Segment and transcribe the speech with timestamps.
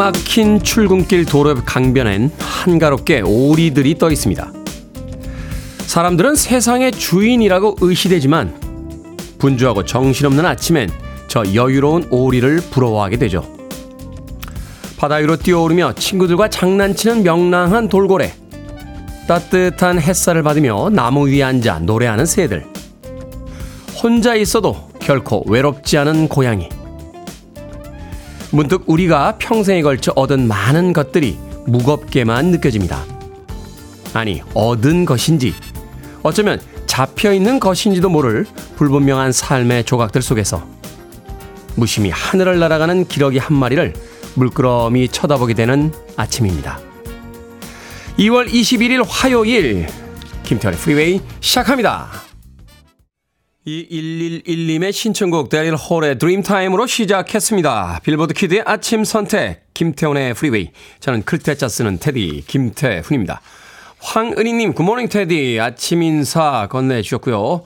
[0.00, 4.50] 꽉 막힌 출근길 도로 강변엔 한가롭게 오리들이 떠 있습니다.
[5.80, 8.58] 사람들은 세상의 주인이라고 의시되지만
[9.38, 10.88] 분주하고 정신없는 아침엔
[11.28, 13.44] 저 여유로운 오리를 부러워하게 되죠.
[14.96, 18.32] 바다 위로 뛰어오르며 친구들과 장난치는 명랑한 돌고래.
[19.28, 22.64] 따뜻한 햇살을 받으며 나무 위에 앉아 노래하는 새들.
[24.02, 26.70] 혼자 있어도 결코 외롭지 않은 고양이.
[28.52, 33.04] 문득 우리가 평생에 걸쳐 얻은 많은 것들이 무겁게만 느껴집니다.
[34.12, 35.54] 아니, 얻은 것인지,
[36.22, 40.66] 어쩌면 잡혀 있는 것인지도 모를 불분명한 삶의 조각들 속에서
[41.76, 43.94] 무심히 하늘을 날아가는 기러기 한 마리를
[44.34, 46.80] 물끄러미 쳐다보게 되는 아침입니다.
[48.18, 49.86] 2월 21일 화요일,
[50.42, 52.29] 김태현의 프리웨이 시작합니다.
[53.66, 58.00] 이 111님의 신청곡 데릴 홀의 Dreamtime으로 시작했습니다.
[58.02, 63.42] 빌보드 키드의 아침 선택 김태훈의 프리웨이 저는 클 태 자 쓰는 테디 김태훈입니다.
[63.98, 67.62] 황은희님 good morning 테디 아침 인사 건네주셨고요.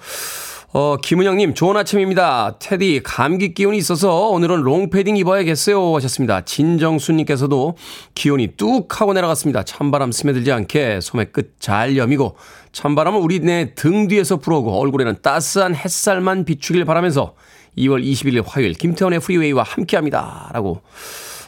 [0.77, 2.57] 어, 김은영님, 좋은 아침입니다.
[2.59, 5.95] 테디, 감기 기운이 있어서 오늘은 롱패딩 입어야겠어요.
[5.95, 6.41] 하셨습니다.
[6.41, 7.77] 진정수님께서도
[8.17, 9.63] 기온이 뚝 하고 내려갔습니다.
[9.63, 12.35] 찬바람 스며들지 않게 소매 끝 잘 여미고,
[12.73, 17.37] 찬바람은 우리네 등 뒤에서 불어오고, 얼굴에는 따스한 햇살만 비추길 바라면서
[17.79, 20.51] 2월 21일 화요일 김태훈의 프리웨이와 함께 합니다.
[20.53, 20.81] 라고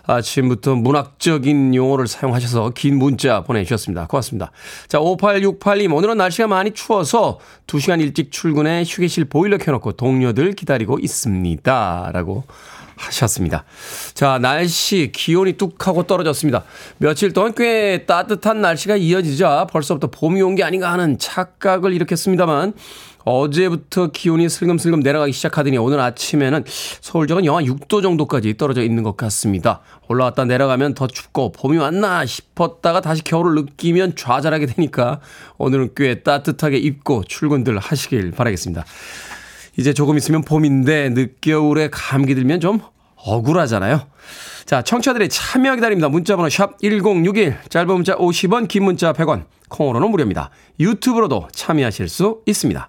[0.07, 4.07] 아침부터 문학적인 용어를 사용하셔서 긴 문자 보내주셨습니다.
[4.07, 4.51] 고맙습니다.
[4.89, 12.11] 자, 5868님, 오늘은 날씨가 많이 추워서 2시간 일찍 출근해 휴게실 보일러 켜놓고 동료들 기다리고 있습니다.
[12.13, 12.45] 라고
[12.97, 13.65] 하셨습니다.
[14.15, 16.65] 자, 날씨, 기온이 뚝 하고 떨어졌습니다.
[16.97, 22.73] 며칠 동안 꽤 따뜻한 날씨가 이어지자 벌써부터 봄이 온 게 아닌가 하는 착각을 일으켰습니다만
[23.27, 26.63] 어제부터 기온이 슬금슬금 내려가기 시작하더니 오늘 아침에는
[27.01, 29.81] 서울 지역은 영하 6도 정도까지 떨어져 있는 것 같습니다.
[30.07, 35.21] 올라왔다 내려가면 더 춥고 봄이 왔나 싶었다가 다시 겨울을 느끼면 좌절하게 되니까
[35.59, 38.85] 오늘은 꽤 따뜻하게 입고 출근들 하시길 바라겠습니다.
[39.77, 42.79] 이제 조금 있으면 봄인데 늦겨울에 감기 들면 좀
[43.17, 44.03] 억울하잖아요.
[44.67, 46.09] 자, 청취자들의 참여 기다립니다.
[46.09, 50.51] 문자번호 샵 1061, 짧은 문자 50원, 긴 문자 100원, 콩으로는 무료입니다.
[50.79, 52.89] 유튜브로도 참여하실 수 있습니다.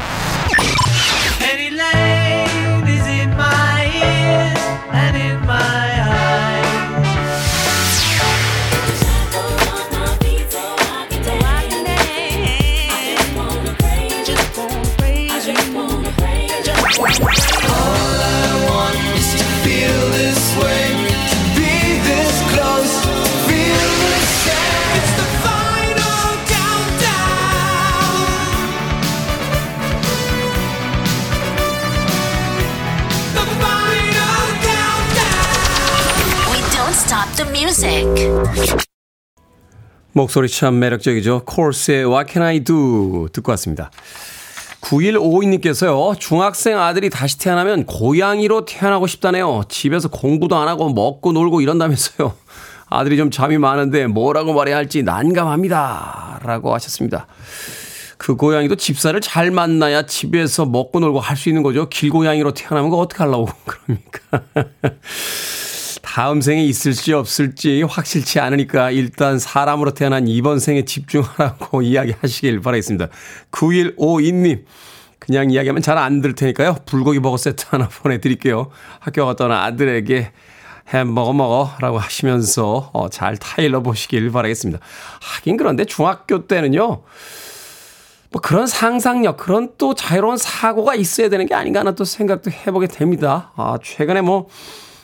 [40.13, 41.43] 목소리 참 매력적이죠.
[41.45, 43.91] 콜스의 What Can I Do 듣고 왔습니다.
[44.81, 49.63] 9152님께서요, 중학생 아들이 다시 태어나면 고양이로 태어나고 싶다네요.
[49.69, 52.33] 집에서 공부도 안 하고 먹고 놀고 이런다면서요.
[52.89, 56.41] 아들이 좀 잠이 많은데 뭐라고 말해야 할지 난감합니다.
[56.43, 57.27] 라고 하셨습니다.
[58.17, 61.87] 그 고양이도 집사를 잘 만나야 집에서 먹고 놀고 할 수 있는 거죠.
[61.89, 64.43] 길고양이로 태어나면 그 어떻게 하려고 그럽니까?
[66.11, 73.07] 다음 생에 있을지 없을지 확실치 않으니까 일단 사람으로 태어난 이번 생에 집중하라고 이야기하시길 바라겠습니다.
[73.51, 74.65] 9152님.
[75.19, 76.79] 그냥 이야기하면 잘 안 들 테니까요.
[76.85, 78.71] 불고기 버거 세트 하나 보내드릴게요.
[78.99, 80.33] 학교 갔다 온 아들에게
[80.89, 84.81] 햄버거 먹어 라고 하시면서 어, 잘 타일러 보시길 바라겠습니다.
[85.21, 87.03] 하긴 그런데 중학교 때는요.
[88.31, 92.87] 뭐 그런 상상력, 그런 또 자유로운 사고가 있어야 되는 게 아닌가 하는 또 생각도 해보게
[92.87, 93.53] 됩니다.
[93.55, 94.49] 아, 최근에 뭐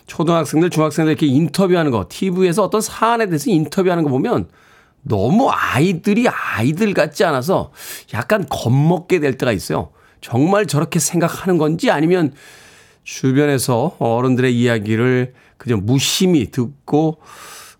[0.07, 4.49] 초등학생들, 중학생들 이렇게 인터뷰하는 거, TV에서 어떤 사안에 대해서 인터뷰하는 거 보면
[5.03, 7.71] 너무 아이들이 아이들 같지 않아서
[8.13, 9.91] 약간 겁먹게 될 때가 있어요.
[10.21, 12.33] 정말 저렇게 생각하는 건지 아니면
[13.03, 17.19] 주변에서 어른들의 이야기를 그냥 무심히 듣고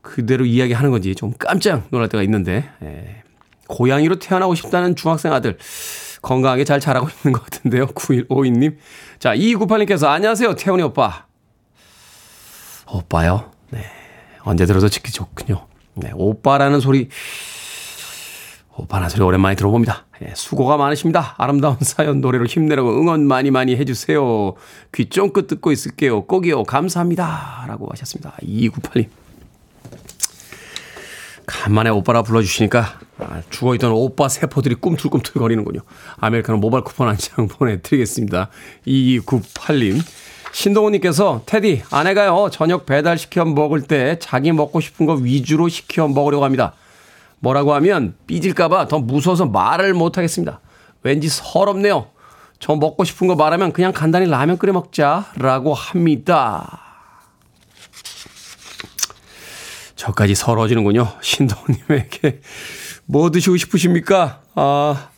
[0.01, 3.23] 그대로 이야기하는 건지 좀 깜짝 놀랄 때가 있는데, 예.
[3.67, 5.57] 고양이로 태어나고 싶다는 중학생 아들.
[6.21, 7.87] 건강하게 잘 자라고 있는 것 같은데요.
[7.87, 8.77] 9152님.
[9.19, 10.55] 자, 2298님께서 안녕하세요.
[10.55, 11.26] 태훈이 오빠.
[12.91, 13.51] 오빠요?
[13.69, 13.83] 네.
[14.43, 15.65] 언제 들어도 듣기 좋군요.
[15.95, 16.11] 네.
[16.13, 17.09] 오빠라는 소리,
[18.75, 20.05] 오빠라는 소리 오랜만에 들어봅니다.
[20.21, 21.35] 네, 수고가 많으십니다.
[21.37, 24.53] 아름다운 사연 노래로 힘내라고 응원 많이 많이 해주세요.
[24.93, 26.25] 귀 쫑긋 듣고 있을게요.
[26.25, 26.63] 꼭이요.
[26.63, 27.65] 감사합니다.
[27.67, 28.33] 라고 하셨습니다.
[28.41, 29.07] 2298님.
[31.45, 35.79] 간만에 오빠라 불러주시니까 아, 죽어있던 오빠 세포들이 꿈틀꿈틀 거리는군요.
[36.17, 38.49] 아메리카노 모바일 쿠폰 한 장 보내드리겠습니다.
[38.85, 40.01] 2298님.
[40.51, 46.45] 신동훈님께서 테디 아내가요 저녁 배달 시켜 먹을 때 자기 먹고 싶은 거 위주로 시켜 먹으려고
[46.45, 46.73] 합니다.
[47.39, 50.59] 뭐라고 하면 삐질까봐 더 무서워서 말을 못하겠습니다.
[51.03, 52.07] 왠지 서럽네요.
[52.59, 56.81] 저 먹고 싶은 거 말하면 그냥 간단히 라면 끓여 먹자라고 합니다.
[59.95, 61.07] 저까지 서러지는군요.
[61.21, 62.41] 신동님에게
[63.05, 64.41] 뭐 드시고 싶으십니까?
[64.55, 65.09] 아,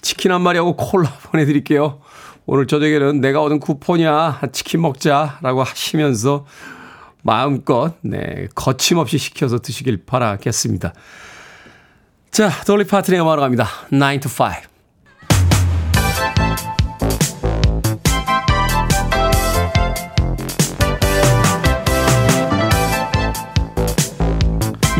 [0.00, 2.00] 치킨 한 마리하고 콜라 보내드릴게요.
[2.46, 4.40] 오늘 저녁에는 내가 얻은 쿠폰이야.
[4.52, 6.46] 치킨 먹자라고 하시면서
[7.22, 10.92] 마음껏, 네, 거침없이 시켜서 드시길 바라겠습니다.
[12.32, 13.68] 자, 돌리 파트너의 음악으로 갑니다.
[13.90, 14.71] 9 to 5.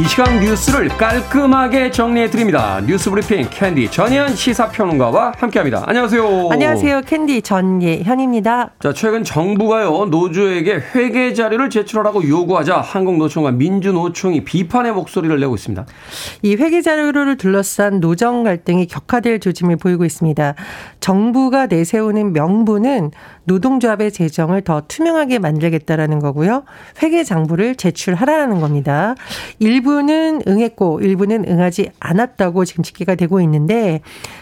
[0.02, 2.80] 이 시간 뉴스를 깔끔하게 정리해 드립니다.
[2.84, 5.84] 뉴스 브리핑 캔디 전예현 시사평론가와 함께합니다.
[5.86, 6.48] 안녕하세요.
[6.50, 7.02] 안녕하세요.
[7.02, 8.70] 캔디 전예현입니다.
[8.80, 15.86] 자, 최근 정부가요 노조에게 회계 자료를 제출하라고 요구하자 한국노총과 민주노총이 비판의 목소리를 내고 있습니다.
[16.42, 20.56] 이 회계 자료를 둘러싼 노정 갈등이 격화될 조짐을 보이고 있습니다.
[20.98, 23.12] 정부가 내세우는 명분은
[23.44, 26.64] 노동조합의 재정을 더 투명하게 만들겠다라는 거고요.
[27.04, 29.14] 회계 장부를 제출하라는 겁니다.
[29.60, 34.00] 일부 는 응했고 일부는 응하지 않았다고 지금 집계가 되고 있는데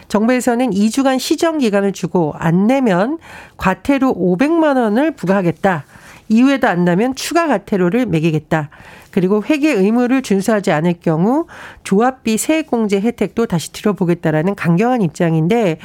[0.08, 3.18] 정부에서는 2주간 시정 기간을 주고 안 내면
[3.56, 5.84] 과태료 500만 원을 부과하겠다.
[6.28, 8.70] 이후에도 안 나면 추가 과태료를 매기겠다.
[9.10, 11.46] 그리고 회계 의무를 준수하지 않을 경우
[11.82, 15.78] 조합비 세액공제 혜택도 다시 들어보겠다라는 강경한 입장인데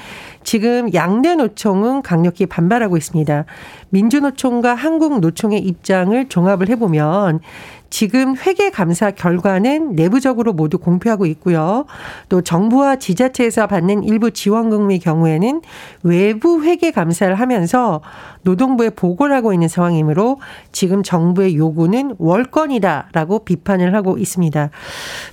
[0.46, 3.46] 지금 양대 노총은 강력히 반발하고 있습니다.
[3.90, 7.42] 민주노총과 한국노총의 입장을 종합을 해보면
[7.90, 11.86] 지금 회계 감사 결과는 내부적으로 모두 공표하고 있고요.
[12.28, 15.62] 또 정부와 지자체에서 받는 일부 지원금의 경우에는
[16.04, 18.02] 외부 회계 감사를 하면서
[18.42, 20.40] 노동부에 보고를 하고 있는 상황이므로
[20.74, 24.72] 지금 정부의 요구는 월권이다라고 비판을 하고 있습니다.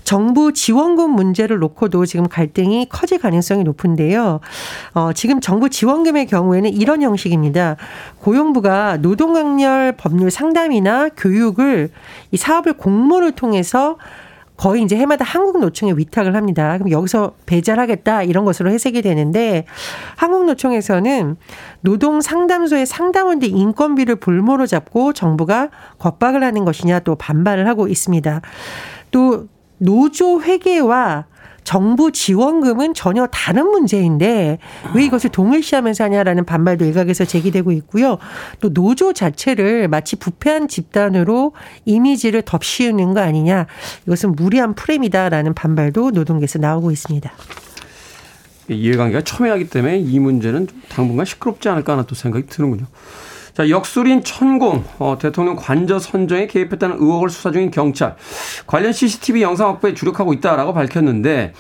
[0.05, 4.39] 정부 지원금 문제를 놓고도 지금 갈등이 커질 가능성이 높은데요.
[5.03, 7.77] 어, 지금 정부 지원금의 경우에는 이런 형식입니다.
[8.21, 11.91] 고용부가 노동강렬 법률 상담이나 교육을
[12.31, 13.97] 이 사업을 공모를 통해서
[14.57, 16.79] 거의 이제 해마다 한국노총에 위탁을 합니다.
[16.79, 19.65] 그럼 여기서 배달하겠다 이런 것으로 해석이 되는데
[20.17, 21.37] 한국노총에서는
[21.81, 28.41] 노동 상담소의 상담원들 인건비를 볼모로 잡고 정부가 겁박을 하는 것이냐 또 반발을 하고 있습니다.
[29.11, 29.49] 또
[29.79, 31.25] 노조 회계와
[31.65, 34.59] 정부 지원금은 전혀 다른 문제인데
[34.95, 38.19] 왜 이것을 동일시하면서 하냐라는 반발도 일각에서 제기되고 있고요.
[38.61, 41.53] 또 노조 자체를 마치 부패한 집단으로
[41.85, 43.67] 이미지를 덮씌우는 거 아니냐.
[44.07, 47.33] 이것은 무리한 프레임이다라는 반발도 노동계에서 나오고 있습니다.
[48.69, 52.87] 이해관계가 첨예하기 때문에 이 문제는 당분간 시끄럽지 않을까 하는 또 생각이 드는군요.
[53.55, 58.17] 자, 역술인 천공, 어, 대통령 관저 선정에 개입했다는 의혹을 수사 중인 경찰.
[58.67, 61.53] 관련 CCTV 영상 확보에 주력하고 있다라고 밝혔는데,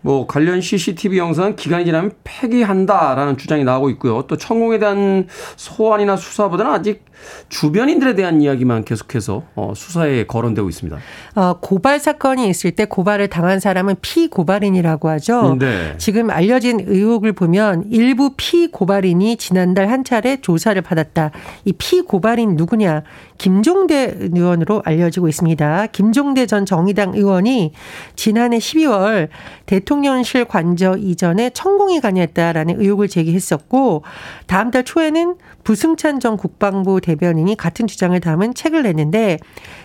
[0.00, 4.22] 뭐 관련 CCTV 영상은 기간이 지나면 폐기한다라는 주장이 나오고 있고요.
[4.28, 7.04] 또 천공에 대한 소환이나 수사보다는 아직
[7.48, 10.98] 주변인들에 대한 이야기만 계속해서 어, 수사에 거론되고 있습니다.
[11.34, 15.56] 어, 고발 사건이 있을 때 고발을 당한 사람은 피고발인이라고 하죠.
[15.58, 15.94] 네.
[15.98, 21.30] 지금 알려진 의혹을 보면 일부 피고발인이 지난달 한 차례 조사를 받았다.
[21.64, 23.02] 이 피고발인 누구냐?
[23.38, 25.86] 김종대 의원으로 알려지고 있습니다.
[25.88, 27.72] 김종대 전 정의당 의원이
[28.14, 29.28] 지난해 12월
[29.66, 34.02] 대통령실 관저 이전에 천공이 관여했다라는 의혹을 제기했었고
[34.46, 39.38] 다음 달 초에는 부승찬 전 국방부 대변인이 같은 주장을 담은 책을 냈는데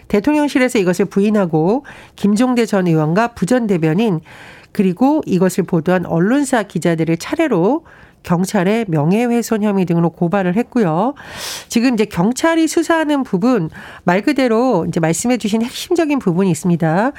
[0.07, 1.85] 대통령실에서 이것을 부인하고
[2.15, 4.21] 김종대 전 의원과 부전 대변인
[4.71, 7.85] 그리고 이것을 보도한 언론사 기자들을 차례로
[8.23, 11.13] 경찰에 명예훼손 혐의 등으로 고발을 했고요.
[11.69, 13.69] 지금 이제 경찰이 수사하는 부분
[14.03, 17.11] 말 그대로 이제 말씀해 주신 핵심적인 부분이 있습니다.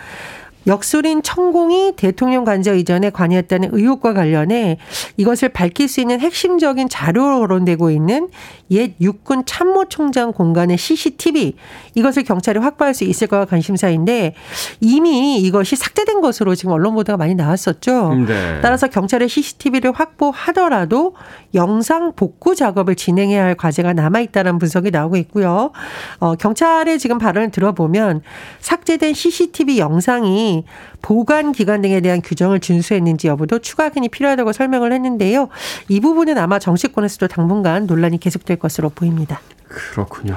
[0.66, 4.78] 역술인 천공이 대통령 관저 이전에 관여했다는 의혹과 관련해
[5.16, 8.28] 이것을 밝힐 수 있는 핵심적인 자료로 거론되고 있는
[8.70, 11.54] 옛 육군 참모총장 공간의 CCTV
[11.94, 14.34] 이것을 경찰이 확보할 수 있을까가 관심사인데
[14.80, 18.14] 이미 이것이 삭제된 것으로 지금 언론 보도가 많이 나왔었죠.
[18.26, 18.60] 네.
[18.62, 21.14] 따라서 경찰의 CCTV를 확보하더라도
[21.54, 25.72] 영상 복구 작업을 진행해야 할 과제가 남아 있다는 분석이 나오고 있고요.
[26.18, 28.22] 어, 경찰의 지금 발언을 들어보면
[28.60, 30.64] 삭제된 CCTV 영상 이
[31.00, 35.48] 보관 기간 등에 대한 규정을 준수했는지 여부도 추가 확인이 필요하다고 설명을 했는데요.
[35.88, 39.40] 이 부분은 아마 정치권에서도 당분간 논란이 계속될 것으로 보입니다.
[39.68, 40.36] 그렇군요.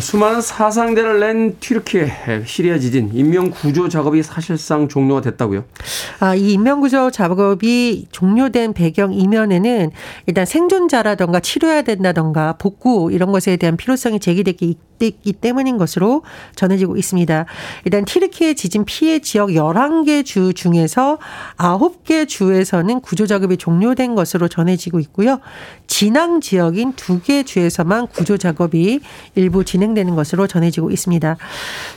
[0.00, 5.64] 수많은 사상대를 낸 튀르키예 시리아 지진 인명 구조 작업이 사실상 종료가 됐다고요?
[6.20, 9.90] 아, 이 인명 구조 작업이 종료된 배경 이면에는
[10.26, 16.22] 일단 생존자라던가 치료해야 된다던가 복구 이런 것에 대한 필요성이 제기됐기 있기 때문인 것으로
[16.54, 17.44] 전해지고 있습니다.
[17.84, 21.18] 일단 튀르키예 지진 피해 지역 11개 주 중에서
[21.58, 25.40] 9개 주에서는 구조 작업이 종료된 것으로 전해지고 있고요.
[25.86, 29.00] 진앙 지역인 2개 주에서만 구조 작업이
[29.34, 31.36] 일부 진행 되는 것으로 전해지고 있습니다.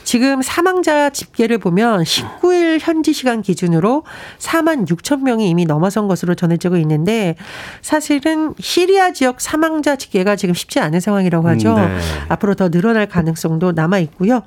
[0.04, 4.04] 지금 사망자 집계를 보면 19일 현지 시간 기준으로
[4.38, 7.36] 4만 6천 명이 이미 넘어선 것으로 전해지고 있는데
[7.80, 11.74] 사실은 시리아 지역 사망자 집계가 지금 쉽지 않은 상황이라고 하죠.
[11.74, 11.98] 네.
[12.28, 14.42] 앞으로 더 늘어 늘어날 가능성도 남아 있고요.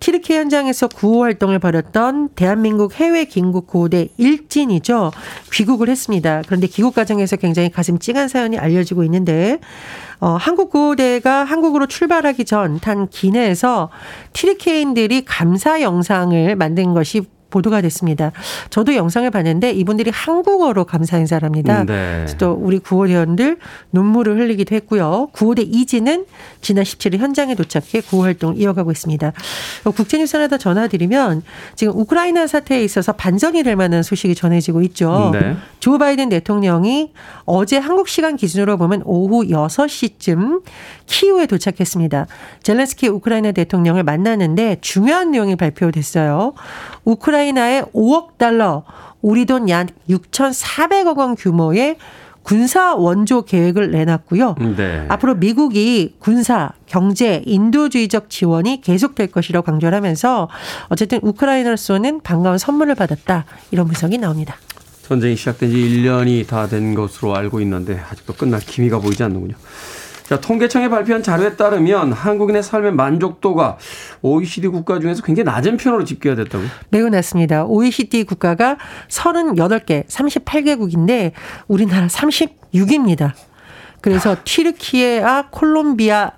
[0.00, 5.12] 티르키 현장에서 구호 활동을 벌였던 대한민국 해외 긴급 구호대 일진이죠.
[5.52, 6.42] 귀국을 했습니다.
[6.46, 9.60] 그런데 귀국 과정에서 굉장히 가슴 찡한 사연이 알려지고 있는데
[10.20, 13.90] 어, 한국 구호대가 한국으로 출발하기 전 탄 기내에서
[14.32, 17.22] 티르키인들이 감사 영상을 만든 것이
[17.54, 18.32] 보도가 됐습니다.
[18.70, 21.82] 저도 영상을 봤는데 이분들이 한국어로 감사 인사를 합니다.
[21.82, 22.26] 음, 네.
[22.38, 23.58] 또 우리 구호 대원들
[23.92, 25.28] 눈물을 흘리기도 했고요.
[25.32, 26.26] 구호대 이지는
[26.60, 29.32] 지난 17일 현장에 도착해 구호 활동을 이어가고 있습니다.
[29.94, 31.42] 국제뉴스 하나 더 전화드리면
[31.76, 35.30] 지금 우크라이나 사태에 있어서 반전이 될 만한 소식이 전해지고 있죠.
[35.32, 35.56] 네.
[35.78, 37.12] 조 바이든 대통령이
[37.44, 40.62] 어제 한국 시간 기준으로 보면 오후 6시쯤
[41.06, 42.26] 키우에 도착했습니다.
[42.62, 46.54] 젤렌스키 우크라이나 대통령을 만났는데 중요한 내용이 발표됐어요.
[47.04, 48.84] 우크라이나 에 5억 달러,
[49.22, 51.96] 우리 돈 약 6,400억 원 규모의
[52.42, 54.56] 군사 원조 계획을 내놨고요.
[54.76, 55.06] 네.
[55.08, 60.50] 앞으로 미국이 군사, 경제, 인도주의적 지원이 계속될 것이라고 강조를 하면서
[60.88, 63.46] 어쨌든 우크라이나로서는 반가운 선물을 받았다.
[63.70, 64.56] 이런 분석이 나옵니다.
[65.02, 69.54] 전쟁이 시작된 지 1년이 다 된 것으로 알고 있는데 아직도 끝날 기미가 보이지 않는군요.
[70.28, 73.76] 자, 통계청이 발표한 자료에 따르면 한국인의 삶의 만족도가
[74.24, 76.66] OECD 국가 중에서 굉장히 낮은 편으로 집계가 됐다고요?
[76.88, 77.66] 매우 낮습니다.
[77.66, 78.78] OECD 국가가
[79.08, 81.32] 38개, 38개국인데
[81.68, 83.32] 우리나라 36입니다.
[84.00, 84.36] 그래서 아.
[84.42, 86.32] 튀르키예와 콜롬비아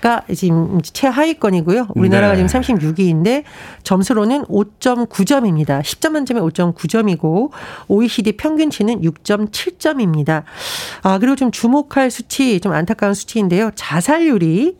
[0.00, 1.88] 가 지금 최하위권이고요.
[1.94, 2.46] 우리나라가 네.
[2.46, 3.44] 지금 36위인데
[3.82, 5.80] 점수로는 5.9점입니다.
[5.80, 7.50] 10점 만점에 5.9점이고
[7.88, 10.42] OECD 평균치는 6.7점입니다.
[11.02, 13.70] 아, 그리고 좀 주목할 수치 좀 안타까운 수치인데요.
[13.74, 14.76] 자살률이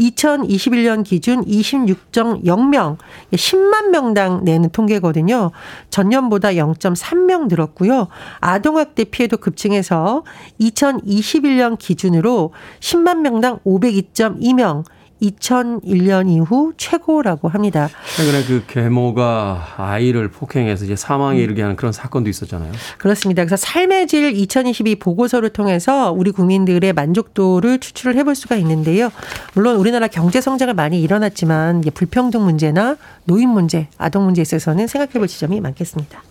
[0.00, 2.96] 2021년 기준 26.0명,
[3.32, 5.50] 10만 명당 내는 통계거든요.
[5.90, 8.08] 전년보다 0.3명 늘었고요.
[8.40, 10.24] 아동학대 피해도 급증해서
[10.60, 14.84] 2021년 기준으로 10만 명당 502.2명,
[15.22, 17.88] 2001년 이후 최고라고 합니다.
[18.16, 21.42] 최근에 그 계모가 아이를 폭행해서 이제 사망에 음.
[21.42, 22.72] 이르게 하는 그런 사건도 있었잖아요.
[22.98, 23.44] 그렇습니다.
[23.44, 29.10] 그래서 삶의 질 2022 보고서를 통해서 우리 국민들의 만족도를 추출을 해볼 수가 있는데요.
[29.54, 35.60] 물론 우리나라 경제 성장을 많이 일어났지만 불평등 문제나 노인 문제, 아동 문제에 있어서는 생각해볼 지점이
[35.60, 36.22] 많겠습니다.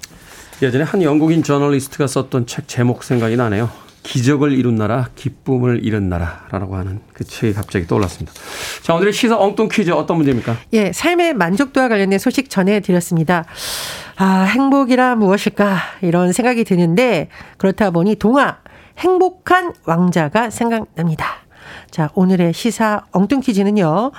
[0.61, 3.69] 예전에 한 영국인 저널리스트가 썼던 책 제목 생각이 나네요.
[4.03, 8.33] 기적을 이룬 나라, 기쁨을 잃은 나라라고 하는 그 책이 갑자기 떠올랐습니다.
[8.81, 10.57] 자, 오늘의 시사 엉뚱 퀴즈 어떤 문제입니까?
[10.73, 13.45] 예, 삶의 만족도와 관련된 소식 전해드렸습니다.
[14.17, 15.77] 아, 행복이라 무엇일까?
[16.01, 18.57] 이런 생각이 드는데, 그렇다 보니 동화,
[18.97, 21.25] 행복한 왕자가 생각납니다.
[21.91, 24.11] 자, 오늘의 시사 엉뚱 퀴즈는요.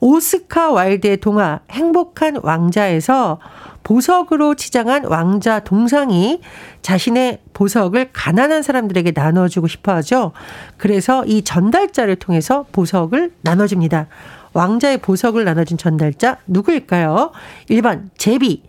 [0.00, 3.40] 오스카 와일드의 동화 행복한 왕자에서
[3.86, 6.40] 보석으로 치장한 왕자 동상이
[6.82, 10.32] 자신의 보석을 가난한 사람들에게 나눠주고 싶어 하죠.
[10.76, 14.08] 그래서 이 전달자를 통해서 보석을 나눠줍니다.
[14.54, 17.30] 왕자의 보석을 나눠준 전달자 누구일까요?
[17.70, 18.64] 1번 제비,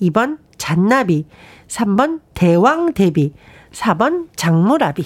[0.00, 1.26] 2번 잔나비,
[1.68, 3.34] 3번 대왕 대비,
[3.72, 5.04] 4번 장무라비.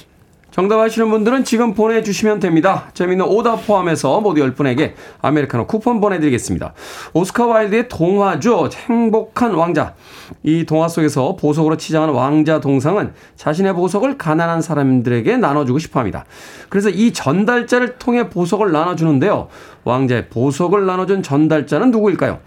[0.57, 2.89] 정답 아시는 분들은 지금 보내주시면 됩니다.
[2.95, 6.73] 재미있는 오답 포함해서 모두 10분에게 아메리카노 쿠폰 보내드리겠습니다.
[7.13, 8.71] 오스카 와일드의 동화죠.
[8.89, 9.93] 행복한 왕자.
[10.43, 16.25] 이 동화 속에서 보석으로 치장한 왕자 동상은 자신의 보석을 가난한 사람들에게 나눠주고 싶어 합니다.
[16.71, 19.49] 그래서 이 전달자를 통해 보석을 나눠주는데요.
[19.85, 22.39] 왕자의 보석을 나눠준 전달자는 누구일까요?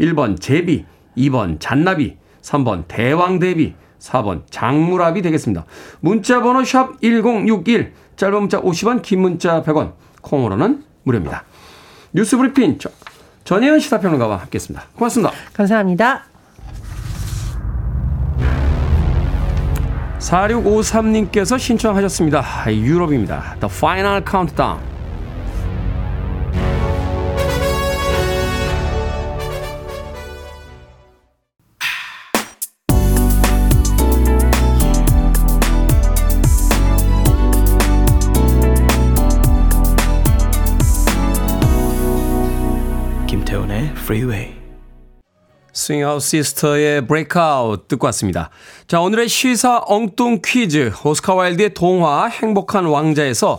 [0.00, 0.84] 1번 제비,
[1.16, 5.64] 2번 잔나비, 3번 대왕대비, 4번 장무랍이 되겠습니다.
[6.00, 11.44] 문자 번호 샵 1061, 짧은 문자 50원, 긴 문자 100원, 콩으로는 무료입니다.
[12.12, 12.78] 뉴스 브리핑
[13.44, 14.86] 전혜연 시사평론가와 함께했습니다.
[14.96, 15.32] 고맙습니다.
[15.54, 16.24] 감사합니다.
[20.18, 22.44] 4653님께서 신청하셨습니다.
[22.68, 23.56] 유럽입니다.
[23.60, 24.91] The Final Countdown.
[43.32, 44.52] 김태훈의 Freeway.
[45.72, 48.50] 스윙아웃 시스터의 Breakout 듣고 왔습니다.
[48.86, 50.92] 자, 오늘의 시사 엉뚱 퀴즈.
[51.02, 53.58] 오스카 와일드의 동화 행복한 왕자에서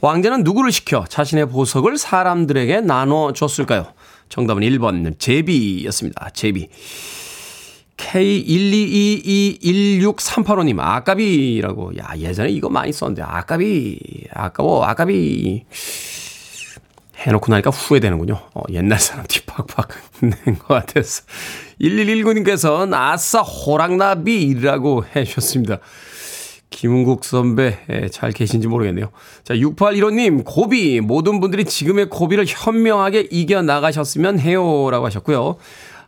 [0.00, 3.92] 왕자는 누구를 시켜 자신의 보석을 사람들에게 나눠줬을까요?
[4.28, 6.30] 정답은 1번 제비였습니다.
[6.30, 6.68] 제비.
[7.96, 11.96] K122216385님, 아까비라고.
[11.96, 14.00] 야, 예전에 이거 많이 썼는데, 아까비,
[14.34, 15.64] 아까워, 아까비.
[17.26, 18.38] 해놓고 나니까 후회되는군요.
[18.54, 19.88] 어, 옛날 사람 뒷팍팍
[20.46, 21.22] 낸것 같아서.
[21.80, 25.78] 1119님께서는 아싸 호랑나비라고 해주셨습니다.
[26.70, 29.10] 김은국 선배, 예, 잘 계신지 모르겠네요.
[29.44, 31.00] 자, 6815님, 고비.
[31.00, 34.90] 모든 분들이 지금의 고비를 현명하게 이겨 나가셨으면 해요.
[34.90, 35.56] 라고 하셨고요.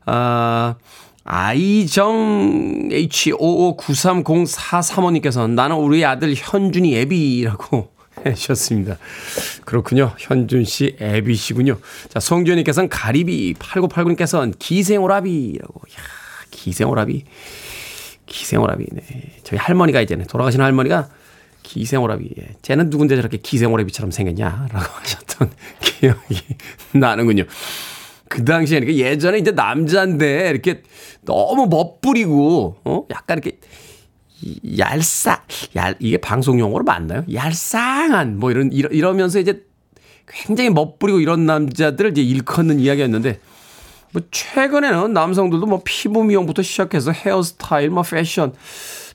[0.07, 0.75] 아,
[1.25, 7.94] 아이정 H55930435님께서 나는 우리 아들 현준이 애비라고
[8.25, 8.99] 해주셨습니다.
[9.65, 10.13] 그렇군요.
[10.19, 11.79] 현준 씨 애비시군요.
[12.09, 15.81] 자, 송지현님께서는 가리비, 8989님께서는 기생오라비라고.
[15.81, 16.03] 야
[16.51, 17.25] 기생오라비.
[18.27, 18.87] 기생오라비.
[18.93, 19.03] 네.
[19.43, 21.09] 저희 할머니가 이제는 돌아가신 할머니가
[21.63, 22.31] 기생오라비.
[22.39, 22.57] 예.
[22.63, 26.41] 쟤는 누군데 저렇게 기생오라비처럼 생겼냐라고 하셨던 기억이
[26.93, 27.45] 나는군요.
[28.29, 30.83] 그 당시에 예전에 이제 남자인데 이렇게
[31.23, 33.59] 너무 멋부리고 어 약간 이렇게
[34.79, 35.43] 얄싸
[35.77, 37.25] 얄 이게 방송 용어로 맞나요?
[37.33, 39.65] 얄쌍한 뭐 이런 이러, 이러면서 이제
[40.27, 43.41] 굉장히 멋부리고 이런 남자들을 이제 일컫는 이야기였는데
[44.13, 48.55] 뭐 최근에는 남성들도 뭐 피부 미용부터 시작해서 헤어스타일 뭐 패션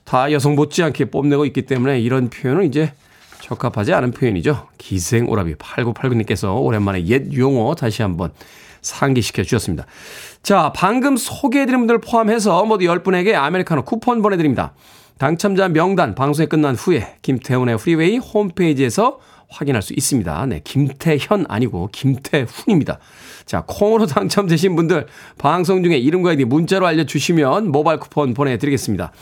[0.04, 2.92] 다 여성 못지않게 뽐내고 있기 때문에 이런 표현은 이제
[3.40, 4.68] 적합하지 않은 표현이죠.
[4.78, 8.30] 기생오라비 8989님께서 오랜만에 옛 용어 다시 한번
[8.82, 9.86] 상기시켜 주셨습니다.
[10.42, 14.72] 자, 방금 소개해드린 분들 포함해서 모두 10분에게 아메리카노 쿠폰 보내드립니다.
[15.20, 20.46] 당첨자 명단 방송이 끝난 후에 김태훈의 프리웨이 홈페이지에서 확인할 수 있습니다.
[20.46, 22.98] 네, 김태현 아니고 김태훈입니다.
[23.44, 29.12] 자, 콩으로 당첨되신 분들 방송 중에 이름과 아이디 문자로 알려주시면 모바일 쿠폰 보내드리겠습니다.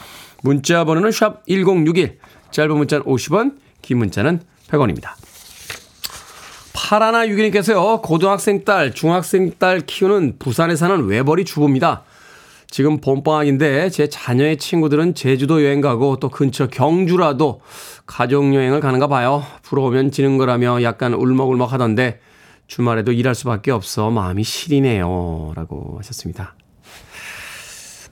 [0.45, 2.21] 문자 번호는 샵 1061,
[2.53, 5.15] 짧은 문자는 50원, 긴 문자는 100원입니다.
[6.75, 12.05] 파라나 유기님께서요, 고등학생 딸, 중학생 딸 키우는 부산에 사는 외벌이 주부입니다.
[12.71, 17.61] 지금 봄방학인데 제 자녀의 친구들은 제주도 여행 가고 또 근처 경주라도
[18.07, 19.43] 가족여행을 가는가 봐요.
[19.63, 22.21] 부러우면 지는 거라며 약간 울먹울먹 하던데
[22.67, 25.53] 주말에도 일할 수밖에 없어 마음이 시리네요.
[25.57, 26.55] 라고 하셨습니다.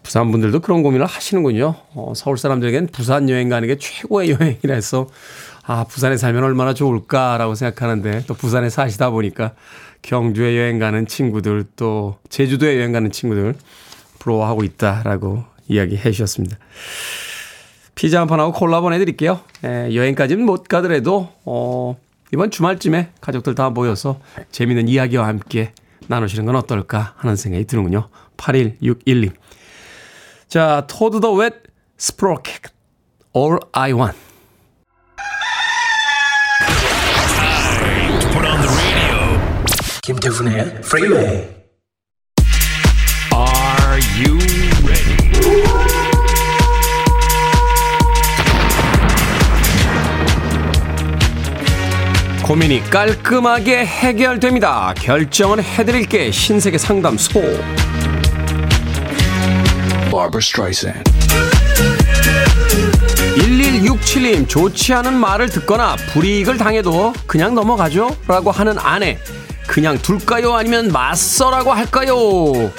[0.03, 1.75] 부산 분들도 그런 고민을 하시는군요.
[1.95, 5.09] 어, 서울 사람들에겐 부산 여행 가는 게 최고의 여행이라 해서
[5.64, 9.53] 아, 부산에 살면 얼마나 좋을까라고 생각하는데 또 부산에 사시다 보니까
[10.03, 13.57] 경주에 여행 가는 친구들 또 제주도에 여행 가는 친구들
[14.27, 16.59] 부러워하고 있다라고 이야기해 주셨습니다.
[17.95, 19.41] 피자 한 판하고 콜라 보내드릴게요.
[19.65, 21.97] 예, 여행까지는 못 가더라도 어,
[22.33, 25.73] 이번 주말쯤에 가족들 다 모여서 재미있는 이야기와 함께
[26.09, 28.09] 나누시는 건 어떨까 하는 생각이 드는군요.
[28.37, 29.33] 8161님.
[30.49, 31.62] 자, 토드 더 웻
[31.97, 32.62] 스프로켓
[33.35, 34.19] All I Want.
[40.03, 41.56] 김태훈의 Freeway.
[43.97, 44.37] Are you
[44.85, 45.17] ready?
[52.45, 54.93] 고민이 깔끔하게 해결됩니다.
[54.99, 57.41] 결정은 해드릴게 신세계 상담소.
[60.11, 61.11] Barbara Streisand.
[63.39, 68.15] 1167님 좋지 않은 말을 듣거나 불이익을 당해도 그냥 넘어가죠?
[68.29, 69.17] 라고 하는 아내
[69.67, 70.55] 그냥 둘까요?
[70.55, 72.71] 아니면 맞서라고 할까요?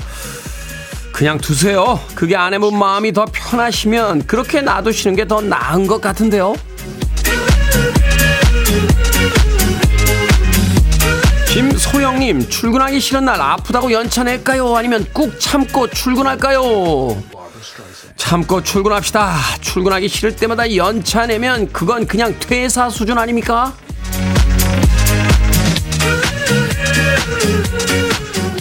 [1.18, 2.00] 그냥 두세요.
[2.14, 6.54] 그게 아내분 마음이 더 편하시면 그렇게 놔두시는 게 더 나은 것 같은데요.
[11.48, 14.76] 김소영님 출근하기 싫은 날 아프다고 연차 낼까요?
[14.76, 17.22] 아니면 꾹 참고 출근할까요?
[18.16, 19.36] 참고 출근합시다.
[19.62, 23.74] 출근하기 싫을 때마다 연차 내면 그건 그냥 퇴사 수준 아닙니까?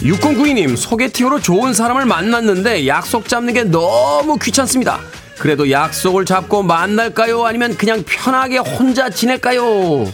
[0.07, 4.99] 6092님, 소개팅으로 좋은 사람을 만났는데 약속 잡는 게 너무 귀찮습니다.
[5.37, 7.45] 그래도 약속을 잡고 만날까요?
[7.45, 10.11] 아니면 그냥 편하게 혼자 지낼까요?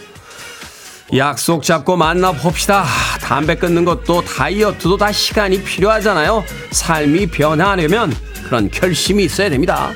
[1.16, 2.86] 약속 잡고 만나봅시다.
[3.22, 6.44] 담배 끊는 것도 다이어트도 다 시간이 필요하잖아요.
[6.72, 8.14] 삶이 변화하려면
[8.46, 9.92] 그런 결심이 있어야 됩니다.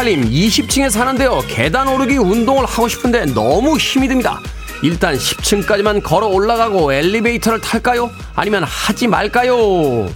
[0.00, 4.40] 2058님 20층에 사는데요 계단 오르기 운동을 하고 싶은데 너무 힘이 듭니다
[4.82, 8.10] 일단 10층까지만 걸어 올라가고 엘리베이터를 탈까요?
[8.34, 10.08] 아니면 하지 말까요?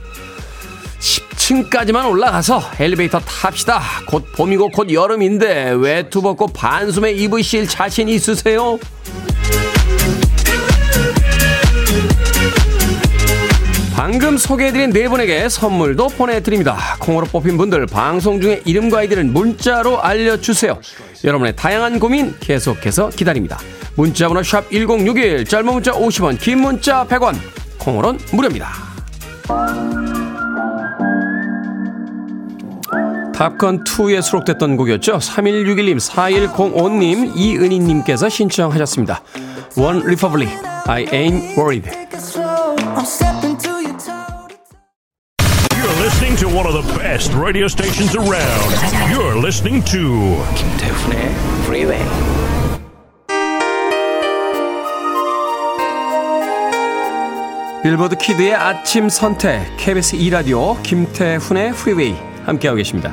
[0.99, 3.83] 5층까지만 올라가서 엘리베이터 탑시다.
[4.07, 8.79] 곧 봄이고 곧 여름인데 외투 벗고 반소매 입으실 자신 있으세요?
[14.05, 16.77] 방금 소개해드린 네 분에게 선물도 보내드립니다.
[17.01, 20.79] 콩으로 뽑힌 분들 방송 중에 이름과 아이디를 문자로 알려주세요.
[21.25, 23.59] 여러분의 다양한 고민 계속해서 기다립니다.
[23.95, 27.35] 문자번호 샵 1061, 짧은 문자 50원, 긴 문자 100원,
[27.79, 28.69] 콩으로는 무료입니다.
[33.35, 35.17] 탑건2에 수록됐던 곡이었죠.
[35.17, 39.23] 3161님, 4105님, 이은희님께서 신청하셨습니다.
[39.79, 41.90] One Republic, I Ain't Worried.
[43.64, 43.74] You're
[46.35, 48.70] listening to one of the best radio stations around.
[49.11, 52.05] You're listening to 김태훈의 Freeway.
[57.83, 62.16] 빌보드 키드의 아침 선택, KBS 2 라디오, 김태훈의 프리웨이
[62.47, 63.12] 함께하고 계십니다.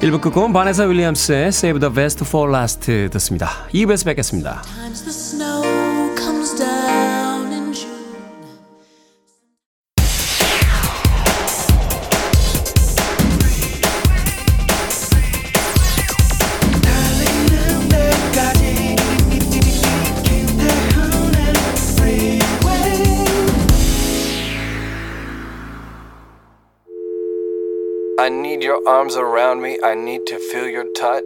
[0.00, 3.66] 1부 끝곡은 바네사 윌리엄스의 Save the Best for Last 듣습니다.
[3.72, 4.62] 2부에서 뵙겠습니다.
[28.64, 29.78] Your arms around me.
[29.84, 31.24] I need to feel your touch.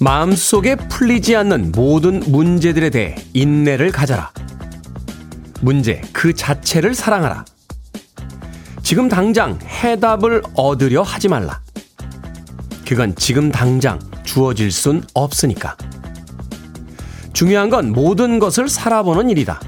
[0.00, 4.32] 마음속에 풀리지 않는 모든 문제들에 대해 인내를 가져라.
[5.60, 7.44] 문제 그 자체를 사랑하라.
[8.82, 11.60] 지금 당장 해답을 얻으려 하지 말라.
[12.88, 15.76] 그건 지금 당장 주어질 순 없으니까.
[17.42, 19.60] 중요한 건 모든 것을 살아보는 일이다.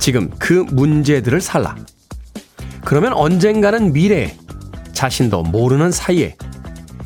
[0.00, 1.76] 지금 그 문제들을 살라.
[2.84, 4.36] 그러면 언젠가는 미래에
[4.92, 6.36] 자신도 모르는 사이에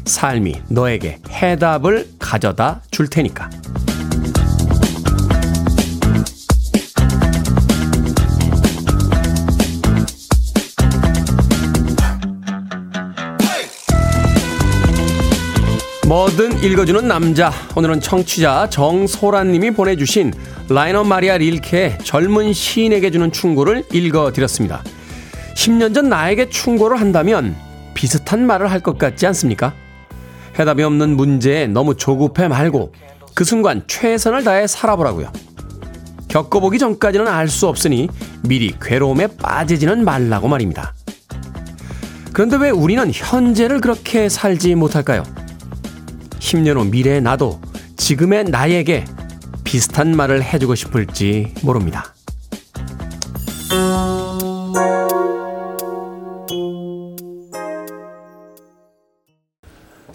[0.07, 3.51] 삶이 너에게 해답을 가져다 줄 테니까.
[16.13, 17.51] 뭐든 읽어주는 남자.
[17.75, 20.35] 오늘은 청취자 정소라님이 보내주신
[20.69, 24.85] 라이너 마리아 릴케의 젊은 시인에게 주는 충고를 읽어드렸습니다.
[25.55, 27.57] 10년 전 나에게 충고를 한다면
[27.95, 29.73] 비슷한 말을 할 것 같지 않습니까?
[30.59, 32.93] 해답이 없는 문제에 너무 조급해 말고
[33.35, 35.33] 그 순간 최선을 다해 살아보라고요.
[36.29, 38.11] 겪어보기 전까지는 알 수 없으니
[38.43, 40.93] 미리 괴로움에 빠지지는 말라고 말입니다.
[42.35, 45.23] 그런데 왜 우리는 현재를 그렇게 살지 못할까요?
[46.43, 47.61] 10년 후 미래의 나도
[47.97, 49.05] 지금의 나에게
[49.63, 52.15] 비슷한 말을 해주고 싶을지 모릅니다.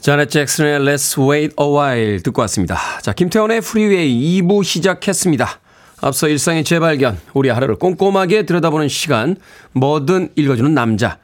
[0.02, 2.78] 자넷 잭슨의 Let's Wait a While 듣고 왔습니다.
[3.02, 5.60] 자, 김태훈의 프리웨이 2부 시작했습니다.
[6.02, 9.36] 앞서 일상의 재발견, 우리 하루를 꼼꼼하게 들여다보는 시간,
[9.74, 11.18] 뭐든 읽어주는 남자.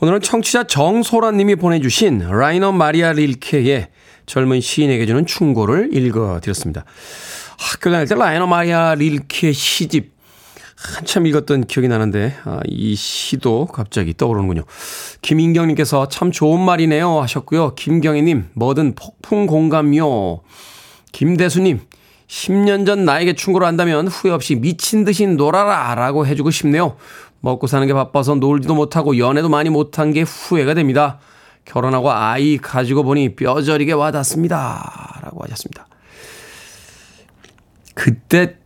[0.00, 3.88] 오늘은 청취자 정소라님이 보내주신 라이너 마리아 릴케의
[4.30, 6.84] 젊은 시인에게 주는 충고를 읽어드렸습니다.
[7.58, 10.12] 학교 다닐 때 라이너 마리아 릴케의 시집
[10.76, 14.62] 한참 읽었던 기억이 나는데 아, 이 시도 갑자기 떠오르는군요.
[15.20, 17.74] 김인경님께서 참 좋은 말이네요 하셨고요.
[17.74, 20.42] 김경희님 뭐든 폭풍 공감요.
[21.10, 21.80] 김대수님
[22.28, 26.96] 10년 전 나에게 충고를 한다면 후회 없이 미친 듯이 놀아라 라고 해주고 싶네요.
[27.40, 31.18] 먹고 사는 게 바빠서 놀지도 못하고 연애도 많이 못한 게 후회가 됩니다.
[31.64, 35.20] 결혼하고 아이 가지고 보니 뼈저리게 와닿습니다.
[35.22, 35.86] 라고 하셨습니다.
[37.94, 38.56] 그때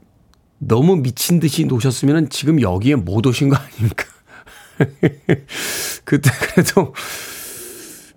[0.58, 4.04] 너무 미친 듯이 노셨으면 지금 여기에 못 오신 거 아닙니까?
[6.04, 6.94] 그때 그래도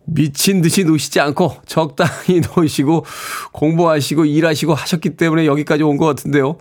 [0.06, 3.06] 미친 듯이 노시지 않고 적당히 노시고
[3.52, 6.58] 공부하시고 일하시고 하셨기 때문에 여기까지 온 것 같은데요.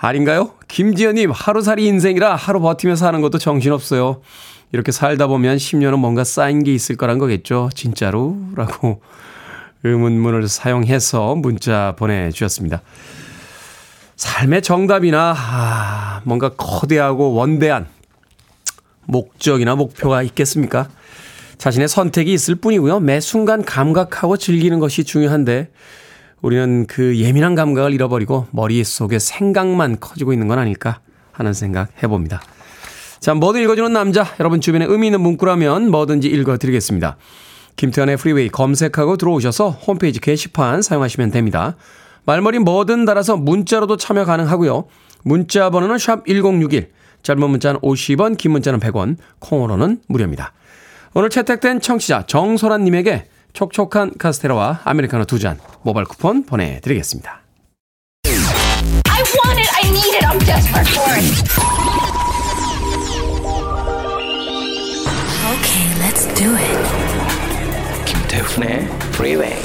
[0.00, 0.52] 아닌가요?
[0.68, 4.22] 김지연님, 하루살이 인생이라 하루 버티며 사는 것도 정신없어요.
[4.70, 7.70] 이렇게 살다 보면 10년은 뭔가 쌓인 게 있을 거란 거겠죠.
[7.74, 8.36] 진짜로?
[8.54, 9.00] 라고
[9.82, 12.82] 의문문을 사용해서 문자 보내주셨습니다.
[14.16, 17.86] 삶의 정답이나, 아, 뭔가 거대하고 원대한
[19.06, 20.88] 목적이나 목표가 있겠습니까?
[21.56, 23.00] 자신의 선택이 있을 뿐이고요.
[23.00, 25.70] 매 순간 감각하고 즐기는 것이 중요한데,
[26.40, 31.00] 우리는 그 예민한 감각을 잃어버리고 머릿속에 생각만 커지고 있는 건 아닐까
[31.32, 32.40] 하는 생각 해봅니다.
[33.20, 34.26] 자, 뭐든 읽어주는 남자.
[34.38, 37.16] 여러분 주변에 의미 있는 문구라면 뭐든지 읽어드리겠습니다.
[37.76, 41.76] 김태현의 프리웨이 검색하고 들어오셔서 홈페이지 게시판 사용하시면 됩니다.
[42.24, 44.84] 말머리 뭐든 달아서 문자로도 참여 가능하고요.
[45.22, 46.90] 문자 번호는 샵 1061,
[47.22, 50.52] 짧은 문자는 50원, 긴 문자는 100원, 콩으로는 무료입니다.
[51.14, 53.26] 오늘 채택된 청취자 정소란님에게
[53.58, 57.42] 촉촉한 카스테라와 아메리카노 두 잔 모바일 쿠폰 보내드리겠습니다.
[58.24, 58.32] I
[59.34, 59.68] want it.
[59.74, 60.24] I need it.
[60.24, 61.24] I'm desperate for it.
[65.54, 66.78] Okay, let's do it.
[68.06, 69.56] 김태훈의 Freeway.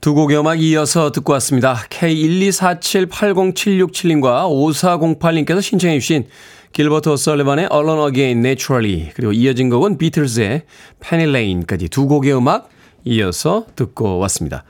[0.00, 1.76] 두 곡의 음악 이어서 듣고 왔습니다.
[1.88, 6.26] K124780767님과 5408님께서 신청해 주신
[6.74, 10.64] 길버트 오설리반의 Alone Again Naturally 그리고 이어진 곡은 비틀즈의
[11.00, 12.68] Penny Lane까지 두 곡의 음악
[13.04, 14.64] 이어서 듣고 왔습니다.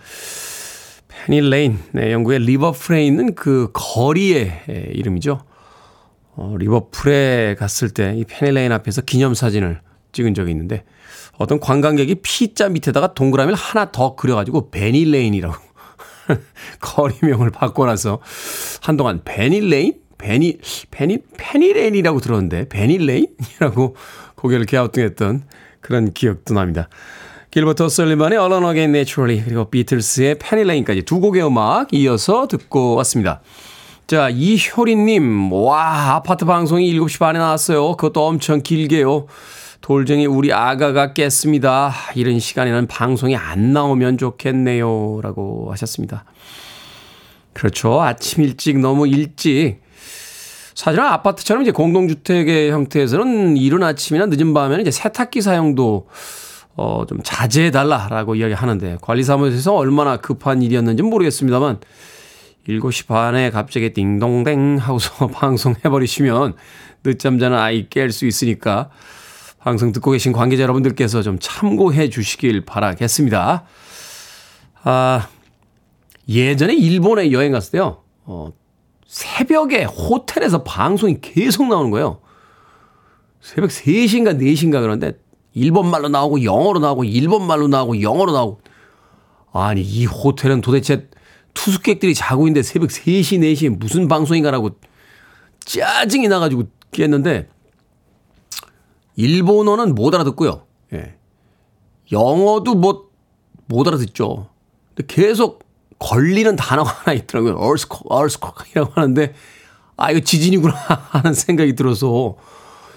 [1.09, 5.45] Penny Lane, 네, 영국의 리버풀에 있는 그 거리의 예, 이름이죠.
[6.37, 9.81] 어, 리버풀에 갔을 때 이 Penny Lane 앞에서 기념사진을
[10.13, 10.85] 찍은 적이 있는데
[11.39, 15.55] 어떤 관광객이 P자 밑에다가 동그라미를 하나 더 그려가지고 Benny Lane이라고
[16.81, 18.21] 거리명을 바꿔놔서
[18.83, 20.04] 한동안 Benny Lane?
[20.25, 20.57] Benny,
[20.91, 23.95] Benny, Penny Lane이라고 들었는데 Benny Lane이라고
[24.37, 25.43] 고개를 갸우뚱했던
[25.83, 26.89] 그런 기억도 납니다.
[27.51, 33.43] 길버트 오설리반의 Alone Again Naturally 그리고 비틀스의 Penny Lane까지 두 곡의 음악 이어서 듣고 왔습니다.
[34.07, 37.97] 자, 이효리님, 와, 아파트 방송이 7시 반에 나왔어요.
[37.97, 39.27] 그것도 엄청 길게요.
[39.83, 41.93] 돌쟁이 우리 아가가 깼습니다.
[42.15, 45.21] 이런 시간에는 방송이 안 나오면 좋겠네요.
[45.23, 46.25] 라고 하셨습니다.
[47.53, 48.03] 그렇죠.
[48.03, 49.84] 아침 일찍, 너무 일찍.
[50.75, 56.09] 사실은 아파트처럼 이제 공동주택의 형태에서는 이른 아침이나 늦은 밤에는 이제 세탁기 사용도
[56.77, 61.79] 어, 좀 자제해달라라고 이야기 하는데 관리사무소에서 얼마나 급한 일이었는지 는 모르겠습니다만
[62.69, 66.55] 7시 반에 갑자기 띵동댕 하고서 방송해버리시면
[67.05, 68.91] 늦잠 자는 아이 깰 수 있으니까
[69.59, 73.65] 방송 듣고 계신 관계자 여러분들께서 좀 참고해 주시길 바라겠습니다.
[74.83, 75.29] 아,
[76.29, 78.53] 예전에 일본에 여행 갔을 때요, 어,
[79.15, 82.19] 새벽에 호텔에서 방송이 계속 나오는 거예요.
[83.41, 85.13] 새벽 3시인가 4시인가 그런데
[85.53, 88.61] 일본말로 나오고 영어로 나오고 일본말로 나오고 영어로 나오고
[89.53, 91.09] 아니 이 호텔은 도대체
[91.55, 94.71] 투숙객들이 자고 있는데 새벽 3시, 4시에 무슨 방송인가라고
[95.65, 97.49] 짜증이 나가지고 깼는데,
[99.15, 100.67] 일본어는 못 알아듣고요.
[100.93, 101.15] 예.
[102.11, 103.11] 영어도 뭐,
[103.67, 104.49] 못 알아듣죠.
[104.89, 105.64] 근데 계속
[105.99, 107.57] 걸리는 단어가 하나 있더라고요.
[107.57, 109.35] earthquake, earthquake이라고 하는데,
[109.97, 110.75] 아, 이거 지진이구나
[111.11, 112.37] 하는 생각이 들어서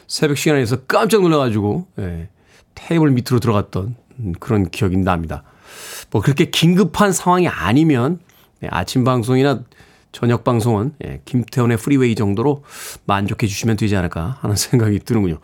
[0.07, 2.29] 새벽 시간에서 깜짝 놀라가지고, 예.
[2.75, 3.95] 테이블 밑으로 들어갔던
[4.39, 5.43] 그런 기억이 납니다.
[6.11, 8.19] 뭐 그렇게 긴급한 상황이 아니면
[8.59, 9.63] 네, 아침 방송이나
[10.11, 12.63] 저녁 방송은 예, 김태훈의 프리웨이 정도로
[13.05, 15.39] 만족해 주시면 되지 않을까 하는 생각이 드는군요.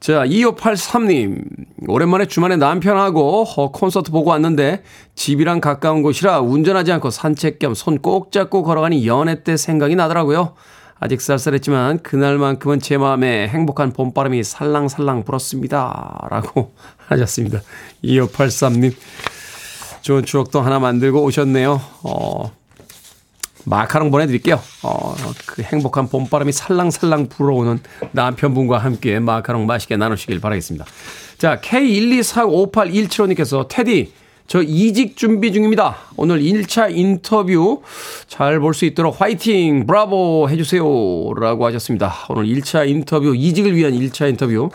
[0.00, 1.44] 자, 2583님.
[1.88, 4.82] 오랜만에 주말에 남편하고 어, 콘서트 보고 왔는데
[5.14, 10.54] 집이랑 가까운 곳이라 운전하지 않고 산책 겸 손 꼭 잡고 걸어가니 연애 때 생각이 나더라고요.
[11.02, 16.26] 아직 쌀쌀했지만 그날만큼은 제 마음에 행복한 봄바람이 살랑살랑 불었습니다.
[16.30, 16.72] 라고
[17.08, 17.60] 하셨습니다.
[18.04, 18.94] 2583님.
[20.02, 21.80] 좋은 추억도 하나 만들고 오셨네요.
[22.04, 22.52] 어,
[23.64, 24.60] 마카롱 보내드릴게요.
[24.82, 25.14] 어,
[25.46, 27.80] 그 행복한 봄바람이 살랑살랑 불어오는
[28.12, 30.84] 남편분과 함께 마카롱 맛있게 나누시길 바라겠습니다.
[31.38, 34.12] 자, K1245817호님께서 테디,
[34.46, 35.96] 저 이직 준비 중입니다.
[36.16, 37.82] 오늘 1차 인터뷰
[38.26, 40.82] 잘 볼 수 있도록 화이팅, 브라보 해주세요.
[41.36, 42.12] 라고 하셨습니다.
[42.28, 44.70] 오늘 1차 인터뷰, 이직을 위한 1차 인터뷰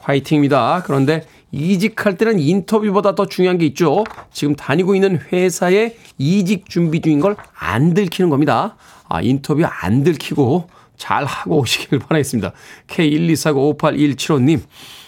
[0.00, 0.82] 화이팅입니다.
[0.84, 4.04] 그런데 이직할 때는 인터뷰보다 더 중요한 게 있죠.
[4.32, 8.76] 지금 다니고 있는 회사에 이직 준비 중인 걸 안 들키는 겁니다.
[9.08, 12.52] 아, 인터뷰 안 들키고 잘 하고 오시길 바라겠습니다.
[12.88, 14.60] K124958175님.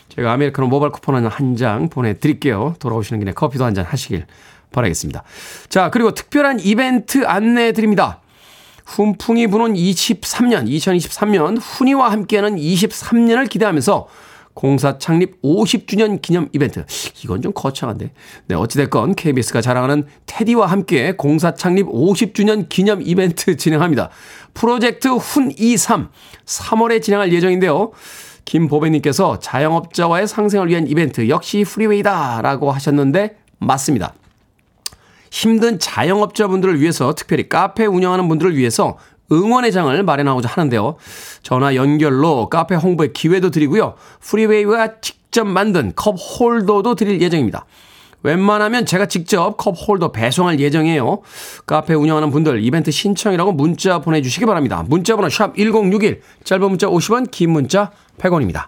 [0.08, 2.74] 제가 아메리카노 모바일 쿠폰 한 장 보내드릴게요.
[2.78, 4.26] 돌아오시는 길에 커피도 한 잔 하시길
[4.72, 5.22] 바라겠습니다.
[5.68, 8.20] 자, 그리고 특별한 이벤트 안내해 드립니다.
[8.86, 14.08] 훈풍이 부는 23년, 2023년 훈이와 함께하는 23년을 기대하면서
[14.58, 16.84] 공사 창립 50주년 기념 이벤트.
[17.22, 18.10] 이건 좀 거창한데.
[18.48, 24.10] 네, 어찌됐건 KBS가 자랑하는 테디와 함께 공사 창립 50주년 기념 이벤트 진행합니다.
[24.54, 26.08] 프로젝트 훈23
[26.44, 27.92] 3월에 진행할 예정인데요.
[28.46, 34.12] 김보배님께서 자영업자와의 상생을 위한 이벤트 역시 프리웨이다 라고 하셨는데 맞습니다.
[35.30, 38.98] 힘든 자영업자분들을 위해서 특별히 카페 운영하는 분들을 위해서
[39.30, 40.96] 응원의 장을 마련하고자 하는데요.
[41.42, 43.94] 전화 연결로 카페 홍보의 기회도 드리고요.
[44.20, 47.66] 프리웨이가 직접 만든 컵 홀더도 드릴 예정입니다.
[48.22, 51.20] 웬만하면 제가 직접 컵 홀더 배송할 예정이에요.
[51.66, 54.84] 카페 운영하는 분들 이벤트 신청이라고 문자 보내주시기 바랍니다.
[54.88, 58.66] 문자 번호 샵 1061, 짧은 문자 50원, 긴 문자 100원입니다.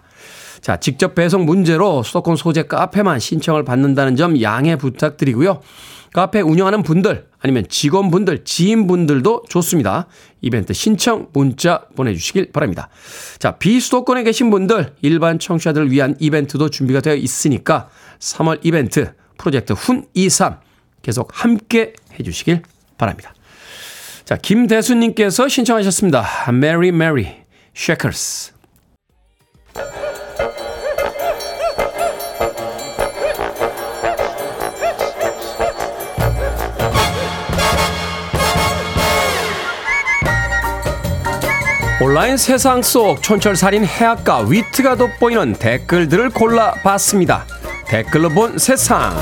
[0.61, 5.59] 자, 직접 배송 문제로 수도권 소재 카페만 신청을 받는다는 점 양해 부탁드리고요.
[6.13, 10.07] 카페 운영하는 분들 아니면 직원분들, 지인분들도 좋습니다.
[10.41, 12.89] 이벤트 신청 문자 보내주시길 바랍니다.
[13.39, 20.59] 자, 비수도권에 계신 분들 일반 청취자들을 위한 이벤트도 준비가 되어 있으니까 3월 이벤트 프로젝트 훈23
[21.01, 22.61] 계속 함께 해주시길
[22.97, 23.33] 바랍니다.
[24.25, 26.25] 자, 김대수님께서 신청하셨습니다.
[26.49, 27.41] Mary Mary.
[42.03, 47.45] 온라인 세상 속 촌철살인 해악과 위트가 돋보이는 댓글들을 골라봤습니다.
[47.85, 49.15] 댓글로 본 세상.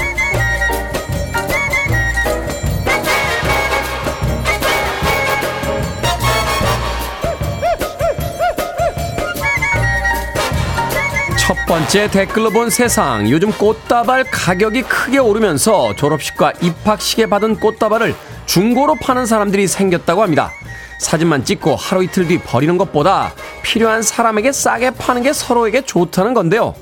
[11.37, 13.29] 첫 번째 댓글로 본 세상.
[13.29, 18.15] 요즘 꽃다발 가격이 크게 오르면서 졸업식과 입학식에 받은 꽃다발을
[18.45, 20.53] 중고로 파는 사람들이 생겼다고 합니다.
[20.99, 23.33] 사진만 찍고 하루 이틀 뒤 버리는 것보다
[23.63, 26.75] 필요한 사람에게 싸게 파는 게 서로에게 좋다는 건데요.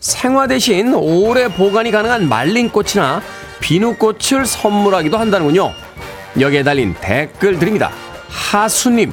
[0.00, 3.20] 생화 대신 오래 보관이 가능한 말린 꽃이나
[3.60, 5.72] 비누꽃을 선물하기도 한다는군요.
[6.40, 7.90] 여기에 달린 댓글들입니다.
[8.28, 9.12] 하수님,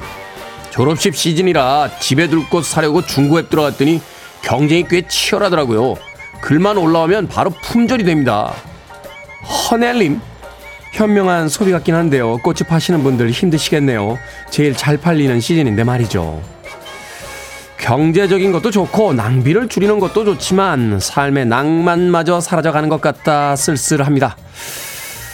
[0.70, 4.00] 졸업식 시즌이라 집에 둘 꽃 사려고 중고 앱 들어갔더니
[4.42, 5.96] 경쟁이 꽤 치열하더라고요.
[6.40, 8.52] 글만 올라오면 바로 품절이 됩니다.
[9.70, 10.20] 허넬님,
[10.92, 12.36] 현명한 소비 같긴 한데요.
[12.38, 14.18] 꽃이 파시는 분들 힘드시겠네요.
[14.50, 16.42] 제일 잘 팔리는 시즌인데 말이죠.
[17.78, 24.36] 경제적인 것도 좋고 낭비를 줄이는 것도 좋지만 삶의 낭만마저 사라져가는 것 같다 쓸쓸합니다.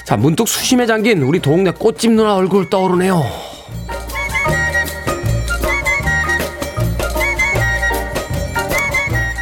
[0.07, 3.23] 자, 문득 수심에 잠긴 우리 동네 꽃집 누나 얼굴 떠오르네요.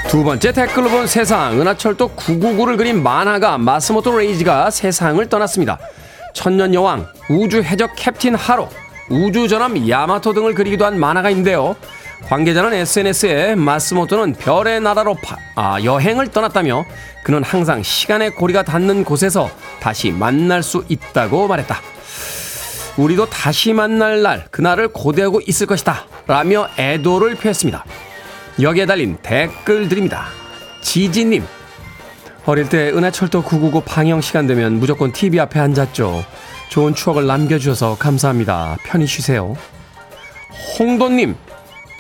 [0.09, 5.79] 두 번째 댓글로 본 세상 은하철도 999를 그린 만화가 마스모토 레이지가 세상을 떠났습니다.
[6.37, 8.69] 천년 여왕, 우주 해적 캡틴 하로,
[9.09, 11.75] 우주 전함 야마토 등을 그리기도 한 만화가 있는데요.
[12.29, 16.85] 관계자는 SNS에 마스모토는 별의 나라로 파, 아, 여행을 떠났다며
[17.25, 19.49] 그는 항상 시간의 고리가 닿는 곳에서
[19.81, 21.81] 다시 만날 수 있다고 말했다.
[22.99, 27.85] 우리도 다시 만날 날 그날을 고대하고 있을 것이다 라며 애도를 표했습니다.
[28.61, 30.27] 여기에 달린 댓글들입니다.
[30.83, 31.45] 지지님
[32.47, 36.25] 어릴 때 은하철도 999 방영 시간 되면 무조건 TV 앞에 앉았죠.
[36.69, 38.77] 좋은 추억을 남겨주셔서 감사합니다.
[38.85, 39.57] 편히 쉬세요.
[40.79, 41.35] 홍도님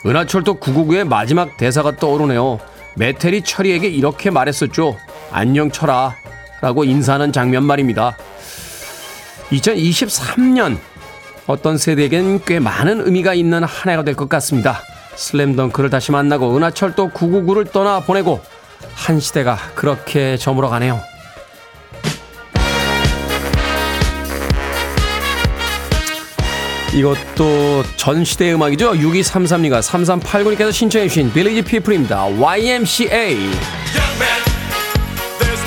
[0.06, 2.60] 은하철도 999의 마지막 대사가 떠오르네요.
[2.96, 4.96] 메테리 철이에게 이렇게 말했었죠.
[5.32, 6.14] 안녕 철아
[6.60, 8.16] 라고 인사하는 장면 말입니다.
[9.50, 10.78] 2023년
[11.48, 14.80] 어떤 세대에겐 꽤 많은 의미가 있는 한 해가 될 것 같습니다.
[15.16, 18.40] 슬램덩크를 다시 만나고 은하철도 999를 떠나 보내고
[18.94, 21.00] 한 시대가 그렇게 저물어 가네요.
[26.94, 28.92] 이것도 전 시대의 음악이죠.
[28.92, 32.24] 6233님과 3389님께서 신청해 주신 빌리지 피플입니다.
[32.24, 33.36] YMCA.
[35.38, 35.66] There's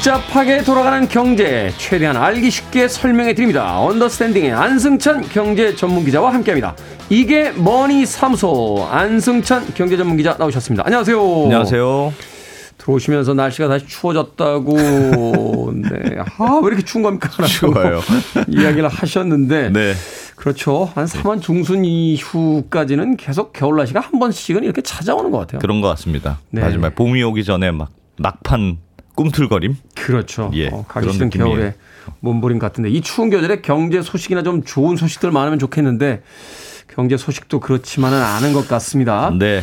[0.00, 3.78] 복잡하게 돌아가는 경제 최대한 알기 쉽게 설명해 드립니다.
[3.82, 6.74] 언더스탠딩의 안승찬 경제 전문 기자와 함께합니다.
[7.10, 10.84] 이게 머니 사무소 안승찬 경제 전문 기자 나오셨습니다.
[10.86, 11.20] 안녕하세요.
[11.20, 12.14] 안녕하세요.
[12.78, 14.74] 들어오시면서 날씨가 다시 추워졌다고
[15.76, 16.16] 네.
[16.38, 17.28] 아, 왜 이렇게 추운 겁니까?
[17.44, 18.00] 추워요.
[18.48, 19.92] 이야기를 하셨는데 네.
[20.34, 20.90] 그렇죠.
[20.94, 25.58] 한 3월 중순 이후까지는 계속 겨울 날씨가 한 번씩은 이렇게 찾아오는 것 같아요.
[25.58, 26.38] 그런 것 같습니다.
[26.48, 26.62] 네.
[26.62, 28.78] 마지막 봄이 오기 전에 막 막판
[29.20, 29.76] 꿈틀거림.
[29.94, 30.50] 그렇죠.
[30.54, 31.54] 예, 어, 가기 싫은 느낌이에요.
[31.54, 31.74] 겨울에
[32.20, 36.22] 몸부림 같은데 이 추운 계절에 경제 소식이나 좀 좋은 소식들 많으면 좋겠는데
[36.88, 39.30] 경제 소식도 그렇지만은 않은 것 같습니다.
[39.38, 39.60] 네.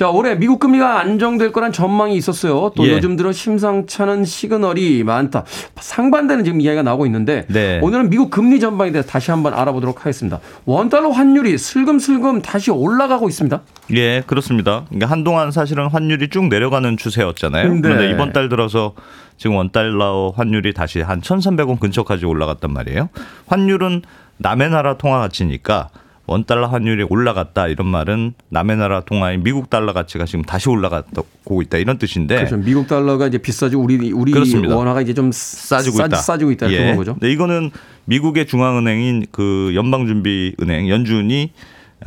[0.00, 2.72] 자, 올해 미국 금리가 안정될 거란 전망이 있었어요.
[2.74, 2.92] 또 예.
[2.92, 5.44] 요즘 들어 심상찮은 시그널이 많다.
[5.78, 7.80] 상반되는 지금 이야기가 나오고 있는데 네.
[7.82, 10.40] 오늘은 미국 금리 전망에 대해서 다시 한번 알아보도록 하겠습니다.
[10.64, 13.60] 원달러 환율이 슬금슬금 다시 올라가고 있습니다.
[13.92, 14.86] 예, 그렇습니다.
[14.88, 17.70] 그러니까 한동안 사실은 환율이 쭉 내려가는 추세였잖아요.
[17.70, 17.80] 네.
[17.82, 18.94] 그런데 이번 달 들어서
[19.36, 23.10] 지금 원달러 환율이 다시 한 1,300원 근처까지 올라갔단 말이에요.
[23.48, 24.00] 환율은
[24.38, 25.90] 남의 나라 통화 가치니까
[26.30, 31.78] 원달러 환율이 올라갔다 이런 말은 남의 나라 통화인 미국 달러 가치가 지금 다시 올라가고 있다
[31.78, 32.56] 이런 뜻인데 그렇죠.
[32.56, 34.38] 미국 달러가 이제 비싸지고 우리 우리 네.
[34.38, 34.76] 그렇습니다.
[34.76, 36.16] 원화가 이제 좀 싸지고 싸, 있다.
[36.18, 36.78] 싸지고 있다 예.
[36.78, 37.16] 그런 거죠.
[37.20, 37.72] 네, 이거는
[38.04, 41.50] 미국의 중앙은행인 그 연방준비은행 연준이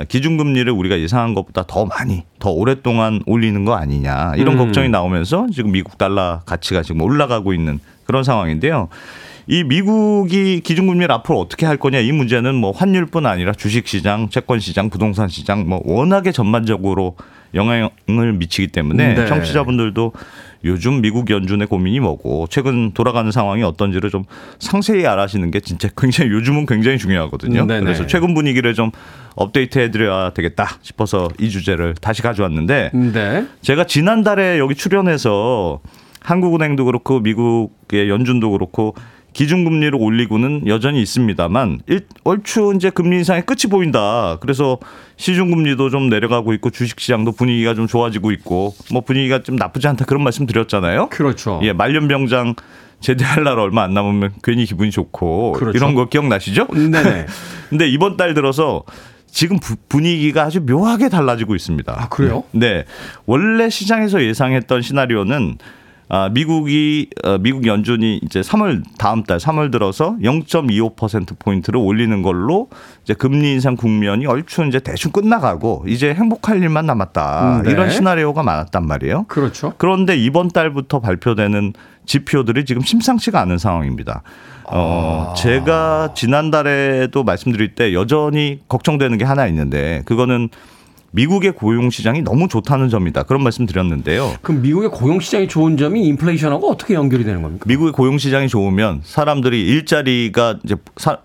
[0.07, 4.57] 기준금리를 우리가 예상한 것보다 더 많이 더 오랫동안 올리는 거 아니냐 이런 음.
[4.57, 8.87] 걱정이 나오면서 지금 미국 달러 가치가 지금 올라가고 있는 그런 상황인데요.
[9.47, 15.27] 이 미국이 기준금리를 앞으로 어떻게 할 거냐 이 문제는 뭐 환율뿐 아니라 주식시장, 채권시장, 부동산
[15.27, 17.15] 시장 뭐 워낙에 전반적으로
[17.53, 19.25] 영향을 미치기 때문에 네.
[19.27, 20.13] 청취자분들도
[20.65, 24.23] 요즘 미국 연준의 고민이 뭐고 최근 돌아가는 상황이 어떤지를 좀
[24.59, 27.61] 상세히 알아시는 게 진짜 굉장히 요즘은 굉장히 중요하거든요.
[27.61, 27.83] 음, 네네.
[27.83, 28.91] 그래서 최근 분위기를 좀
[29.35, 33.45] 업데이트 해드려야 되겠다 싶어서 이 주제를 다시 가져왔는데 네.
[33.61, 35.81] 제가 지난달에 여기 출연해서
[36.21, 38.95] 한국은행도 그렇고 미국의 연준도 그렇고
[39.33, 44.37] 기준금리를 올리고는 여전히 있습니다만 일, 얼추 이제 금리 인상의 끝이 보인다.
[44.39, 44.77] 그래서
[45.17, 50.23] 시중금리도 좀 내려가고 있고 주식시장도 분위기가 좀 좋아지고 있고 뭐 분위기가 좀 나쁘지 않다 그런
[50.23, 51.09] 말씀 드렸잖아요.
[51.09, 51.59] 그렇죠.
[51.63, 52.55] 예, 말년병장
[52.99, 55.77] 제대할 날 얼마 안 남으면 괜히 기분이 좋고 그렇죠.
[55.77, 56.67] 이런 거 기억나시죠?
[56.67, 57.25] 네네.
[57.69, 58.83] 근데 이번 달 들어서
[59.29, 61.93] 지금 부- 분위기가 아주 묘하게 달라지고 있습니다.
[61.97, 62.43] 아, 그래요?
[62.51, 62.85] 네.
[63.25, 65.57] 원래 시장에서 예상했던 시나리오는
[66.15, 72.69] 아, 미국이 어, 미국 연준이 이제 3월 다음 달 3월 들어서 0.25% 포인트를 올리는 걸로
[73.03, 77.57] 이제 금리 인상 국면이 얼추 이제 대충 끝나가고 이제 행복할 일만 남았다.
[77.57, 77.71] 음, 네.
[77.71, 79.23] 이런 시나리오가 많았단 말이에요.
[79.27, 79.73] 그렇죠.
[79.79, 81.73] 그런데 이번 달부터 발표되는
[82.05, 84.21] 지표들이 지금 심상치가 않은 상황입니다.
[84.65, 90.49] 어, 제가 지난달에도 말씀드릴 때 여전히 걱정되는 게 하나 있는데 그거는
[91.17, 93.23] 미국의 고용 시장이 너무 좋다는 점이다.
[93.23, 94.33] 그런 말씀 드렸는데요.
[94.41, 97.65] 그럼 미국의 고용 시장이 좋은 점이 인플레이션하고 어떻게 연결이 되는 겁니까?
[97.67, 101.19] 미국의 고용 시장이 좋으면 사람들이 일자리가 이제 사,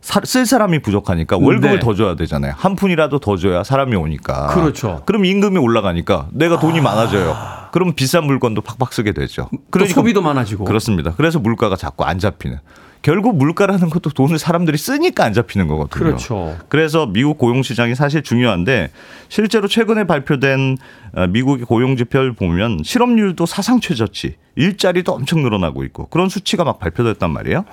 [0.00, 1.78] 사- 쓸 사람이 부족하니까 월급을 네.
[1.78, 2.54] 더 줘야 되잖아요.
[2.56, 4.48] 한 푼이라도 더 줘야 사람이 오니까.
[4.48, 5.02] 그렇죠.
[5.06, 7.36] 그럼 임금이 올라가니까 내가 돈이 많아져요.
[7.70, 9.48] 그럼 비싼 물건도 팍팍 쓰게 되죠.
[9.70, 10.64] 또 소비도 많아지고.
[10.64, 11.14] 그렇습니다.
[11.16, 12.58] 그래서 물가가 자꾸 안 잡히는.
[13.02, 16.04] 결국 물가라는 것도 돈을 사람들이 쓰니까 안 잡히는 거거든요.
[16.04, 16.56] 그렇죠.
[16.68, 18.90] 그래서 미국 고용 시장이 사실 중요한데
[19.28, 20.78] 실제로 최근에 발표된
[21.14, 26.78] 어, 미국의 고용 지표를 보면 실업률도 사상 최저치, 일자리도 엄청 늘어나고 있고 그런 수치가 막
[26.78, 27.64] 발표됐단 말이에요.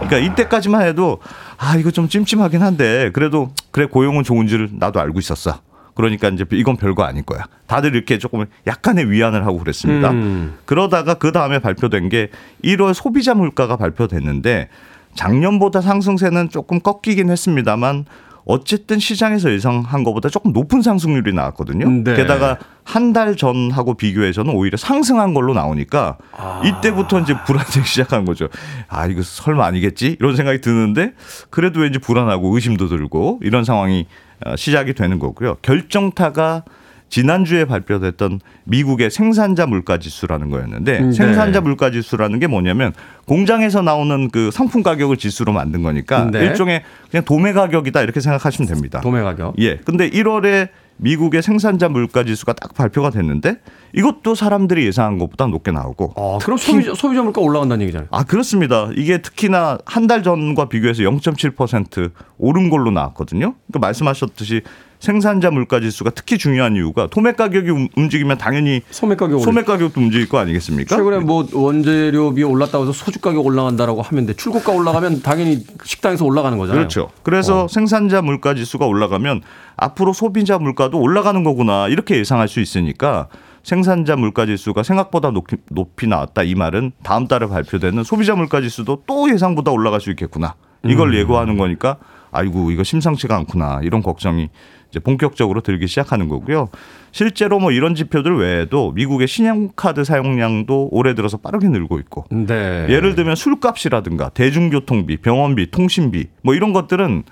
[0.00, 1.20] 그러니까 이때까지만 해도
[1.58, 5.60] 아 이거 좀 찜찜하긴 한데 그래도 그래 고용은 좋은 줄 나도 알고 있었어.
[5.94, 7.44] 그러니까 이제 이건 별거 아닐 거야.
[7.66, 10.10] 다들 이렇게 조금 약간의 위안을 하고 그랬습니다.
[10.10, 10.58] 음.
[10.64, 12.30] 그러다가 그 다음에 발표된 게
[12.64, 14.68] 1월 소비자 물가가 발표됐는데
[15.14, 18.06] 작년보다 상승세는 조금 꺾이긴 했습니다만
[18.46, 21.88] 어쨌든 시장에서 예상한 것보다 조금 높은 상승률이 나왔거든요.
[22.04, 22.16] 네.
[22.16, 26.16] 게다가 한 달 전하고 비교해서는 오히려 상승한 걸로 나오니까
[26.64, 28.48] 이때부터 이제 불안해지기 시작한 거죠.
[28.88, 31.12] 아 이거 설마 아니겠지 이런 생각이 드는데
[31.50, 35.56] 그래도 왠지 불안하고 의심도 들고 이런 상황이 어, 시작이 되는 거고요.
[35.62, 36.64] 결정타가
[37.10, 41.12] 지난주에 발표됐던 미국의 생산자 물가 지수라는 거였는데 네.
[41.12, 42.92] 생산자 물가 지수라는 게 뭐냐면
[43.26, 46.44] 공장에서 나오는 그 상품 가격을 지수로 만든 거니까 네.
[46.46, 49.00] 일종의 그냥 도매 가격이다 이렇게 생각하시면 됩니다.
[49.00, 49.54] 도매 가격.
[49.58, 49.76] 예.
[49.78, 50.68] 근데 1월에
[51.02, 53.56] 미국의 생산자 물가 지수가 딱 발표가 됐는데
[53.94, 58.08] 이것도 사람들이 예상한 것보다 높게 나오고 어, 그럼 소비자, 소비자 물가 올라간다는 얘기잖아요.
[58.12, 58.90] 아 그렇습니다.
[58.96, 63.54] 이게 특히나 한 달 전과 비교해서 0.7% 오른 걸로 나왔거든요.
[63.68, 64.62] 그러니까 말씀하셨듯이
[65.00, 69.40] 생산자 물가 지수가 특히 중요한 이유가 도매 가격이 움- 움직이면 당연히 소매 가격.
[69.40, 70.94] 소매 가격도 움직일 거 아니겠습니까?
[70.94, 74.34] 최근에 뭐 원재료비 올랐다고 해서 소주 가격 올라간다라고 하면 돼.
[74.34, 76.80] 출고가 올라가면 당연히 식당에서 올라가는 거잖아요.
[76.80, 77.10] 그렇죠.
[77.22, 79.40] 그래서 생산자 물가 지수가 올라가면
[79.76, 83.28] 앞으로 소비자 물가도 올라가는 거구나 이렇게 예상할 수 있으니까
[83.62, 89.02] 생산자 물가 지수가 생각보다 높이, 높이 나왔다 이 말은 다음 달에 발표되는 소비자 물가 지수도
[89.06, 91.96] 또 예상보다 올라갈 수 있겠구나 이걸 예고하는 거니까
[92.30, 94.48] 아이고 이거 심상치가 않구나 이런 걱정이
[94.90, 96.68] 이제 본격적으로 들기 시작하는 거고요.
[97.12, 102.86] 실제로 뭐 이런 지표들 외에도 미국의 신용카드 사용량도 올해 들어서 빠르게 늘고 있고 네.
[102.88, 107.24] 예를 들면 술값이라든가 대중교통비, 병원비, 통신비 뭐 이런 것들은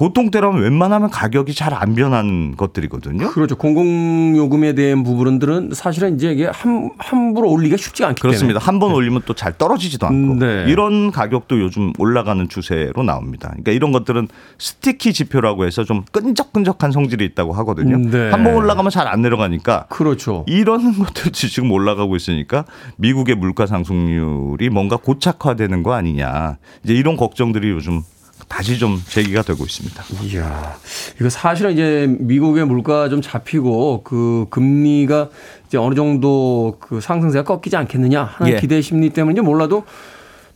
[0.00, 3.28] 보통 때라면 웬만하면 가격이 잘 안 변하는 것들이거든요.
[3.30, 3.54] 그렇죠.
[3.56, 8.58] 공공요금에 대한 부분들은 사실은 이제 이게 함, 함부로 올리기가 쉽지가 않기 그렇습니다.
[8.58, 8.64] 때문에.
[8.64, 10.64] 한번 올리면 또 잘 떨어지지도 않고 네.
[10.68, 13.48] 이런 가격도 요즘 올라가는 추세로 나옵니다.
[13.50, 14.28] 그러니까 이런 것들은
[14.58, 17.98] 스티키 지표라고 해서 좀 끈적끈적한 성질이 있다고 하거든요.
[17.98, 18.30] 네.
[18.30, 20.44] 한번 올라가면 잘 안 내려가니까 그렇죠.
[20.48, 22.64] 이런 것들이 지금 올라가고 있으니까
[22.96, 26.56] 미국의 물가 상승률이 뭔가 고착화되는 거 아니냐.
[26.84, 28.02] 이제 이런 걱정들이 요즘
[28.50, 30.02] 다시 좀 제기가 되고 있습니다.
[30.24, 30.76] 이야,
[31.20, 35.28] 이거 사실은 이제 미국의 물가 좀 잡히고 그 금리가
[35.68, 38.60] 이제 어느 정도 그 상승세가 꺾이지 않겠느냐 하는 예.
[38.60, 39.84] 기대 심리 때문인지 몰라도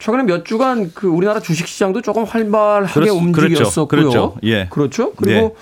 [0.01, 3.87] 최근에 몇 주간 그 우리나라 주식 시장도 조금 활발하게 그렇- 움직였었고요.
[3.87, 4.11] 그렇죠.
[4.35, 4.37] 그렇죠.
[4.43, 4.67] 예.
[4.71, 5.13] 그렇죠.
[5.15, 5.57] 그리고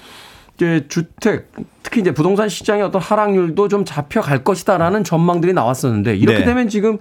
[0.57, 1.53] 이제 주택
[1.83, 6.45] 특히 이제 부동산 시장의 어떤 하락률도 좀 잡혀갈 것이다라는 전망들이 나왔었는데 이렇게 네.
[6.47, 6.99] 되면 지금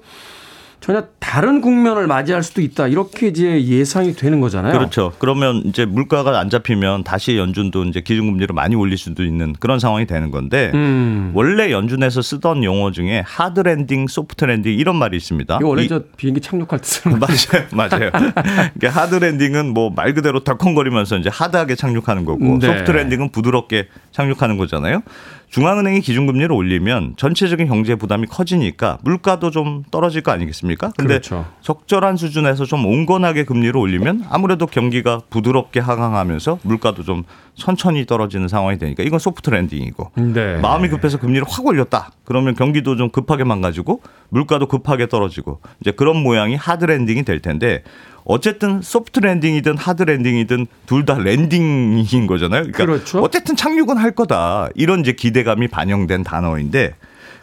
[0.81, 2.87] 전혀 다른 국면을 맞이할 수도 있다.
[2.87, 4.73] 이렇게 이제 예상이 되는 거잖아요.
[4.73, 5.13] 그렇죠.
[5.19, 10.07] 그러면 이제 물가가 안 잡히면 다시 연준도 이제 기준금리를 많이 올릴 수도 있는 그런 상황이
[10.07, 11.31] 되는 건데 음.
[11.35, 15.59] 원래 연준에서 쓰던 용어 중에 hard landing, soft landing 이런 말이 있습니다.
[15.61, 18.09] 이거 원래 이- 저 비행기 착륙할 때 쓰는 거 맞아요, 맞아요.
[18.11, 22.65] 그러니까 hard landing은 뭐 말 그대로 덜컹거리면서 이제 hard하게 착륙하는 거고 네.
[22.65, 25.03] soft landing은 부드럽게 착륙하는 거잖아요.
[25.51, 30.91] 중앙은행이 기준금리를 올리면 전체적인 경제 부담이 커지니까 물가도 좀 떨어질 거 아니겠습니까?
[30.97, 31.45] 근데 그렇죠.
[31.59, 37.23] 적절한 수준에서 좀 온건하게 금리를 올리면 아무래도 경기가 부드럽게 하강하면서 물가도 좀
[37.55, 40.57] 천천히 떨어지는 상황이 되니까 이건 soft landing이고 네.
[40.57, 42.11] 마음이 급해서 금리를 확 올렸다.
[42.23, 47.83] 그러면 경기도 좀 급하게 망가지고 물가도 급하게 떨어지고 이제 그런 모양이 hard landing이 될 텐데
[48.23, 52.61] 어쨌든 soft landing이든 hard landing이든 둘 다 landing인 거잖아요.
[52.61, 53.19] 그러니까 그렇죠.
[53.19, 54.69] 어쨌든 착륙은 할 거다.
[54.75, 56.93] 이런 이제 기대감이 반영된 단어인데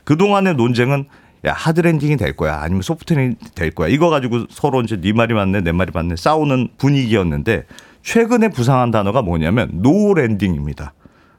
[0.04, 1.06] 그동안의 논쟁은
[1.46, 5.12] 야 hard landing이 될 거야 아니면 soft landing이 될 거야 이거 가지고 서로 이제 네
[5.12, 7.64] 말이 맞네 내 말이 맞네 싸우는 분위기였는데
[8.03, 10.92] 최근에 부상한 단어가 뭐냐면 no landing입니다.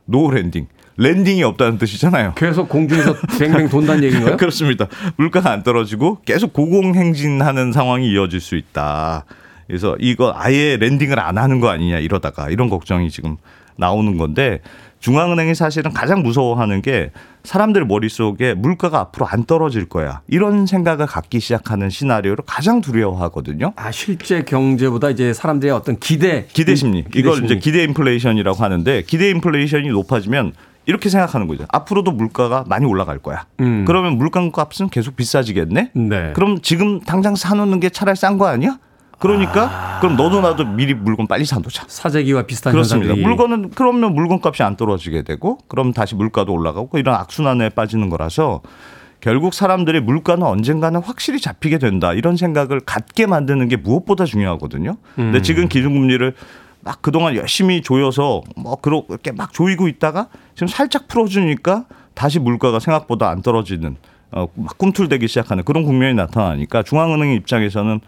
[0.06, 0.68] No landing.
[0.98, 2.34] landing이 없다는 뜻이잖아요.
[2.36, 4.36] 계속 공중에서 뱅뱅 돈다는 얘기인가요?
[4.38, 4.88] 그렇습니다.
[5.16, 9.24] 물가가 안 떨어지고 계속 고공행진하는 상황이 이어질 수 있다.
[9.68, 13.38] 그래서 이거 아예 landing을 안 하는 거 아니냐 이러다가 이런 걱정이 지금
[13.80, 14.60] 나오는 건데
[15.00, 17.12] 중앙은행이 사실은 가장 무서워하는 게
[17.46, 20.22] 사람들 머릿속에 물가가 앞으로 안 떨어질 거야.
[20.28, 23.72] 이런 생각을 갖기 시작하는 시나리오를 가장 두려워하거든요.
[23.78, 27.04] 아 실제 경제보다 이제 사람들의 어떤 기대 기대 심리.
[27.06, 27.46] 기대 이걸 심리.
[27.46, 30.52] 이제 기대 인플레이션이라고 하는데 기대 인플레이션이 높아지면
[30.86, 31.66] 이렇게 생각하는 거죠.
[31.70, 33.46] 앞으로도 물가가 많이 올라갈 거야.
[33.62, 33.86] 음.
[33.86, 35.92] 그러면 물가값은 계속 비싸지겠네.
[35.94, 36.32] 네.
[36.34, 38.78] 그럼 지금 당장 사놓는 게 차라리 싼 거 아니야?
[39.20, 41.84] 그러니까 그럼 너도 나도 미리 물건 빨리 사놓자.
[41.88, 43.10] 사재기와 비슷한 그렇습니다.
[43.10, 48.62] 현상들이 물건은 그러면 물건값이 안 떨어지게 되고 그럼 다시 물가도 올라가고 이런 악순환에 빠지는 거라서
[49.20, 54.92] 결국 사람들이 물가는 언젠가는 확실히 잡히게 된다 이런 생각을 갖게 만드는 게 무엇보다 중요하거든요.
[54.92, 54.98] 음.
[55.16, 56.34] 근데 지금 기준금리를
[56.82, 63.30] 막 그동안 열심히 조여서 뭐 그렇게 막 조이고 있다가 지금 살짝 풀어주니까 다시 물가가 생각보다
[63.30, 63.98] 안 떨어지는
[64.32, 68.00] 어, 막 꿈틀대기 시작하는 그런 국면이 나타나니까 중앙은행 입장에서는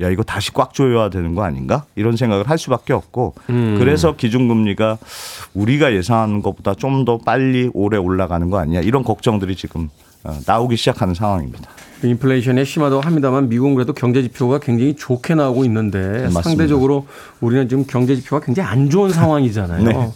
[0.00, 3.76] 야 이거 다시 꽉 조여야 되는 거 아닌가 이런 생각을 할 수밖에 없고 음.
[3.78, 4.98] 그래서 기준금리가
[5.54, 9.88] 우리가 예상하는 것보다 좀 더 빨리 오래 올라가는 거 아니냐 이런 걱정들이 지금
[10.24, 11.70] 어, 나오기 시작하는 상황입니다.
[12.02, 16.42] 인플레이션에 심하다고 합니다만 미국은 그래도 경제 지표가 굉장히 좋게 나오고 있는데 맞습니다.
[16.42, 17.06] 상대적으로
[17.40, 19.84] 우리는 지금 경제 지표가 굉장히 안 좋은 상황이잖아요.
[19.84, 20.10] 네.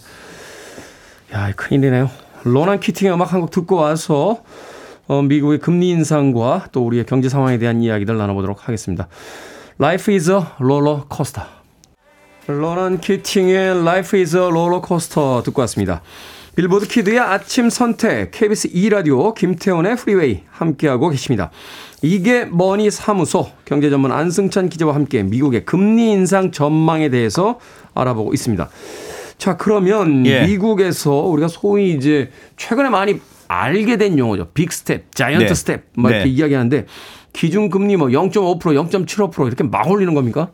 [1.33, 2.09] 야, 큰일이네요.
[2.43, 4.39] 로난 키팅의 음악 한 곡 듣고 와서
[5.07, 9.07] 어, 미국의 금리 인상과 또 우리의 경제 상황에 대한 이야기들 나눠보도록 하겠습니다.
[9.77, 11.45] Life is a roller coaster.
[12.47, 16.01] 로난 키팅의 Life is a roller coaster 듣고 왔습니다.
[16.55, 21.51] 빌보드 kid의 아침 선택, KBS 2라디오, 김태훈의 프리웨이 함께하고 계십니다.
[22.01, 27.59] 이게 머니 사무소, 경제 전문 안승찬 기자와 함께 미국의 금리 인상 전망에 대해서
[27.93, 28.69] 알아보고 있습니다.
[29.37, 30.45] 자, 그러면 예.
[30.45, 33.19] 미국에서 우리가 소위 이제 최근에 많이
[33.49, 34.51] 알게 된 용어죠.
[34.53, 35.53] big step, giant 네.
[35.53, 36.31] 스텝, 막 이렇게 네.
[36.31, 36.85] 이야기하는데
[37.35, 40.49] 기준 금리 뭐 0.5%, 0.75% 이렇게 막 올리는 겁니까?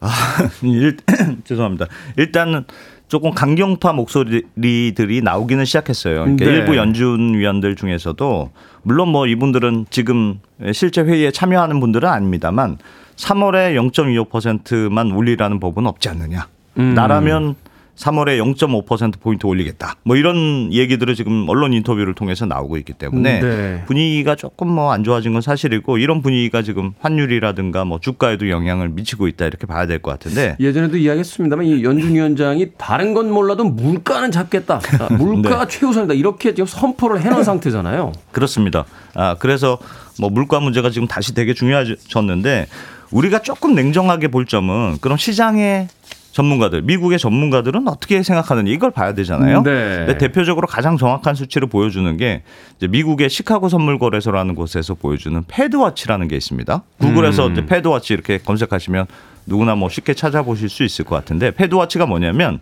[0.62, 0.96] 일,
[1.44, 1.86] 죄송합니다.
[2.16, 2.64] 일단은
[3.08, 6.22] 조금 강경파 목소리들이 나오기는 시작했어요.
[6.22, 6.50] 그러니까 네.
[6.52, 8.50] 일부 연준 위원들 중에서도
[8.82, 10.40] 물론 뭐 이분들은 지금
[10.72, 12.78] 실제 회의에 참여하는 분들은 아닙니다만
[13.16, 16.48] 3월에 0.25%만 올리라는 법은 없지 않느냐.
[16.78, 16.94] 음.
[16.94, 17.54] 나라면
[17.96, 19.96] 3월에 0.5% 포인트 올리겠다.
[20.02, 23.82] 뭐 이런 얘기들을 지금 언론 인터뷰를 통해서 나오고 있기 때문에 네.
[23.86, 29.28] 분위기가 조금 뭐 안 좋아진 건 사실이고 이런 분위기가 지금 환율이라든가 뭐 주가에도 영향을 미치고
[29.28, 34.30] 있다 이렇게 봐야 될 것 같은데 예전에도 이야기했습니다만 이 연준 위원장이 다른 건 몰라도 물가는
[34.30, 34.80] 잡겠다.
[34.80, 36.14] 자, 물가가 최우선이다.
[36.14, 38.12] 이렇게 지금 선포를 해놓은 상태잖아요.
[38.32, 38.84] 그렇습니다.
[39.14, 39.78] 아 그래서
[40.18, 42.66] 뭐 물가 문제가 지금 다시 되게 중요해졌는데
[43.12, 45.88] 우리가 조금 냉정하게 볼 점은 그럼 시장의
[46.32, 49.62] 전문가들, 미국의 전문가들은 어떻게 생각하느냐 이걸 봐야 되잖아요.
[49.62, 49.70] 네.
[50.06, 52.42] 근데 대표적으로 가장 정확한 수치를 보여주는 게
[52.78, 56.82] 이제 미국의 시카고 선물 거래소라는 곳에서 보여주는 패드워치라는 게 있습니다.
[56.98, 57.66] 구글에서 음.
[57.66, 59.06] 패드워치 이렇게 검색하시면
[59.46, 62.60] 누구나 뭐 쉽게 찾아보실 수 있을 것 같은데 패드워치가 뭐냐면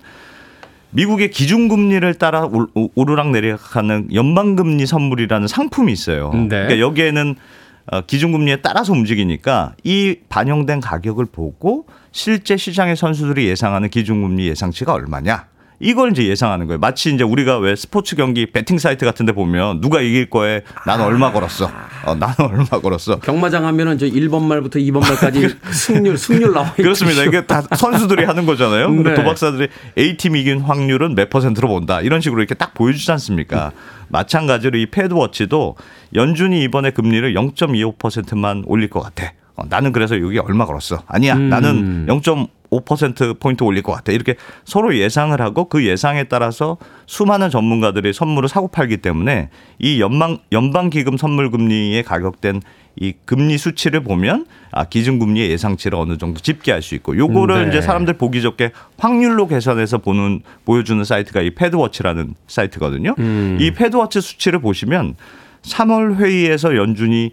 [0.90, 2.66] 미국의 기준금리를 따라 올-
[2.96, 6.32] 오르락 내리락하는 연방금리 선물이라는 상품이 있어요.
[6.34, 6.48] 네.
[6.48, 7.36] 그러니까 여기에는 어,
[8.06, 15.49] 기준금리에 따라서 움직이니까 이 반영된 가격을 보고 실제 시장의 선수들이 예상하는 기준금리 예상치가 얼마냐.
[15.80, 16.78] 이걸 이제 예상하는 거예요.
[16.78, 21.06] 마치 이제 우리가 왜 스포츠 경기 베팅 사이트 같은 데 보면 누가 이길 거에 나는
[21.06, 21.70] 얼마 걸었어.
[22.04, 23.18] 어, 나는 얼마 걸었어.
[23.20, 26.82] 경마장 하면은 저 1번 말부터 2번 말까지 승률 승률 나와 있죠.
[26.82, 27.24] 그렇습니다.
[27.24, 28.90] 이게 다 선수들이 하는 거잖아요.
[28.90, 29.14] 네.
[29.14, 29.68] 도박사들이
[29.98, 32.02] A팀 이긴 확률은 몇 퍼센트로 본다.
[32.02, 33.72] 이런 식으로 이렇게 딱 보여주지 않습니까?
[34.08, 35.76] 마찬가지로 이 패드워치도
[36.14, 39.32] 연준이 이번에 금리를 0.25%만 올릴 것 같아.
[39.56, 41.02] 어, 나는 그래서 여기 얼마 걸었어.
[41.06, 41.36] 아니야.
[41.36, 41.48] 음.
[41.48, 42.06] 나는
[42.70, 44.12] 0.5% 포인트 올릴 것 같아.
[44.12, 50.38] 이렇게 서로 예상을 하고 그 예상에 따라서 수많은 전문가들이 선물을 사고 팔기 때문에 이 연방
[50.52, 52.62] 연방 기금 선물 금리에 가격된
[52.96, 57.68] 이 금리 수치를 보면 아 기준금리의 예상치를 어느 정도 집계할 수 있고 요거를 네.
[57.68, 63.14] 이제 사람들 보기 좋게 확률로 계산해서 보는 보여주는 사이트가 이 FedWatch라는 사이트거든요.
[63.18, 63.58] 음.
[63.60, 65.14] 이 FedWatch 수치를 보시면
[65.62, 67.32] 3월 회의에서 연준이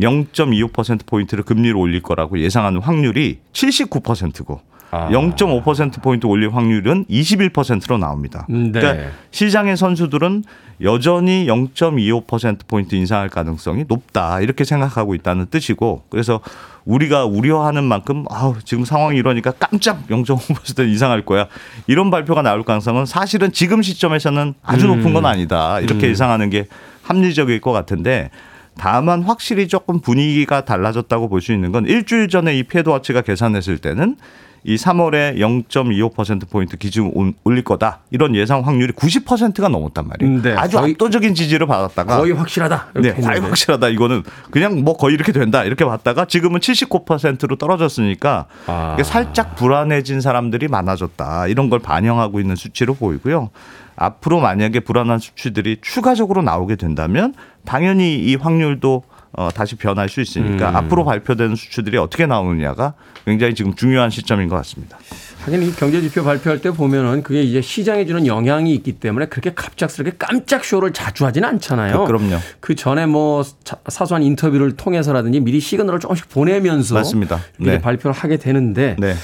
[0.00, 4.60] 0.25% 포인트를 금리를 올릴 거라고 예상하는 확률이 79%고
[4.90, 5.08] 아.
[5.10, 8.46] 0.5% 포인트 올릴 확률은 21%로 나옵니다.
[8.50, 8.80] 음, 네.
[8.80, 10.44] 그러니까 시장의 선수들은
[10.80, 16.40] 여전히 0.25% 포인트 인상할 가능성이 높다 이렇게 생각하고 있다는 뜻이고 그래서
[16.84, 21.48] 우리가 우려하는 만큼 아우 지금 상황이 이러니까 깜짝 0.5% 인상할 거야
[21.86, 26.66] 이런 발표가 나올 가능성은 사실은 지금 시점에서는 아주 높은 건 아니다 이렇게 예상하는 게
[27.02, 28.30] 합리적일 것 같은데
[28.78, 34.16] 다만 확실히 조금 분위기가 달라졌다고 볼 수 있는 건 일주일 전에 이 패드워치가 계산했을 때는
[34.64, 38.00] 이 3월에 0.25%포인트 기준 올- 올릴 거다.
[38.10, 40.42] 이런 예상 확률이 90%가 넘었단 말이에요.
[40.42, 42.88] 네, 아주 거의- 압도적인 지지를 받았다가 거의 확실하다.
[42.94, 43.40] 네, 거의 했는데.
[43.40, 43.88] 확실하다.
[43.88, 45.64] 이거는 그냥 뭐 거의 이렇게 된다.
[45.64, 48.96] 이렇게 봤다가 지금은 79%로 떨어졌으니까 아.
[49.02, 51.46] 살짝 불안해진 사람들이 많아졌다.
[51.46, 53.50] 이런 걸 반영하고 있는 수치로 보이고요.
[53.96, 57.34] 앞으로 만약에 불안한 수치들이 추가적으로 나오게 된다면
[57.64, 59.02] 당연히 이 확률도
[59.32, 60.76] 어, 다시 변할 수 있으니까 음.
[60.76, 64.98] 앞으로 발표되는 수치들이 어떻게 나오느냐가 굉장히 지금 중요한 시점인 것 같습니다.
[65.44, 69.52] 하긴 이 경제 지표 발표할 때 보면은 그게 이제 시장에 주는 영향이 있기 때문에 그렇게
[69.54, 72.00] 갑작스럽게 깜짝 쇼를 자주 하지는 않잖아요.
[72.00, 72.38] 그- 그럼요.
[72.60, 77.38] 그 전에 뭐 자- 사소한 인터뷰를 통해서라든지 미리 시그널을 조금씩 보내면서 맞습니다.
[77.58, 77.80] 네.
[77.80, 79.14] 발표를 하게 되는데 네.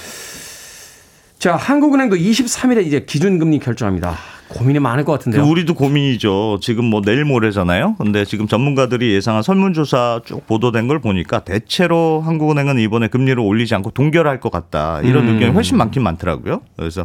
[1.45, 4.15] 자 한국은행도 23일에 이제 기준금리 결정합니다.
[4.49, 5.45] 고민이 많을 것그 같은데요.
[5.45, 6.57] 우리도 고민이죠.
[6.63, 7.97] 지금 뭐 내일 모레잖아요.
[7.99, 13.91] 근데 지금 전문가들이 예상한 설문조사 쭉 보도된 걸 보니까 대체로 한국은행은 이번에 금리를 올리지 않고
[13.91, 15.03] 동결할 것 같다.
[15.03, 15.35] 이런 음.
[15.35, 16.63] 의견이 훨씬 많긴 많더라고요.
[16.79, 17.05] 그래서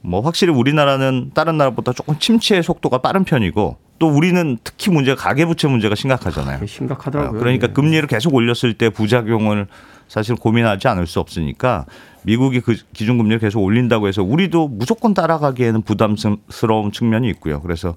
[0.00, 5.66] 뭐 확실히 우리나라는 다른 나라보다 조금 침체의 속도가 빠른 편이고 또 우리는 특히 문제가 가계부채
[5.68, 6.64] 문제가 심각하잖아요.
[6.66, 7.38] 심각하더라고요.
[7.38, 7.72] 그러니까 네.
[7.72, 9.66] 금리를 계속 올렸을 때 부작용을
[10.06, 11.84] 사실 고민하지 않을 수 없으니까
[12.22, 17.60] 미국이 그 기준금리를 계속 올린다고 해서 우리도 무조건 따라가기에는 부담스러운 측면이 있고요.
[17.60, 17.96] 그래서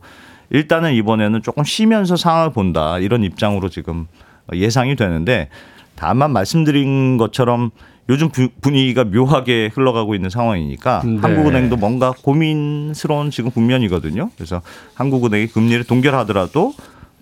[0.49, 4.07] 일단은 이번에는 조금 쉬면서 상황을 본다 이런 입장으로 지금
[4.53, 5.49] 예상이 되는데
[6.01, 7.69] 다만 말씀드린 것처럼
[8.09, 11.17] 요즘 부- 분위기가 묘하게 흘러가고 있는 상황이니까 네.
[11.21, 14.31] 한국은행도 뭔가 고민스러운 지금 국면이거든요.
[14.35, 14.63] 그래서
[14.95, 16.73] 한국은행이 금리를 동결하더라도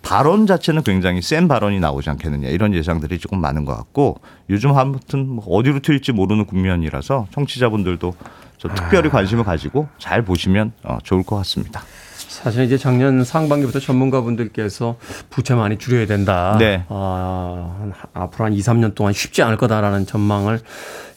[0.02, 5.28] 발언 자체는 굉장히 센 발언이 나오지 않겠느냐 이런 예상들이 조금 많은 것 같고 요즘 아무튼
[5.28, 8.14] 뭐 어디로 튈지 모르는 국면이라서 청취자분들도
[8.60, 11.82] 좀 특별히 관심을 가지고 잘 보시면 어, 좋을 것 같습니다.
[12.28, 14.98] 사실 이제 작년 상반기부터 전문가분들께서
[15.30, 16.56] 부채 많이 줄여야 된다.
[16.60, 16.84] 네.
[16.90, 20.60] 아, 한- 앞으로 한 2, 3년 동안 쉽지 않을 거다라는 전망을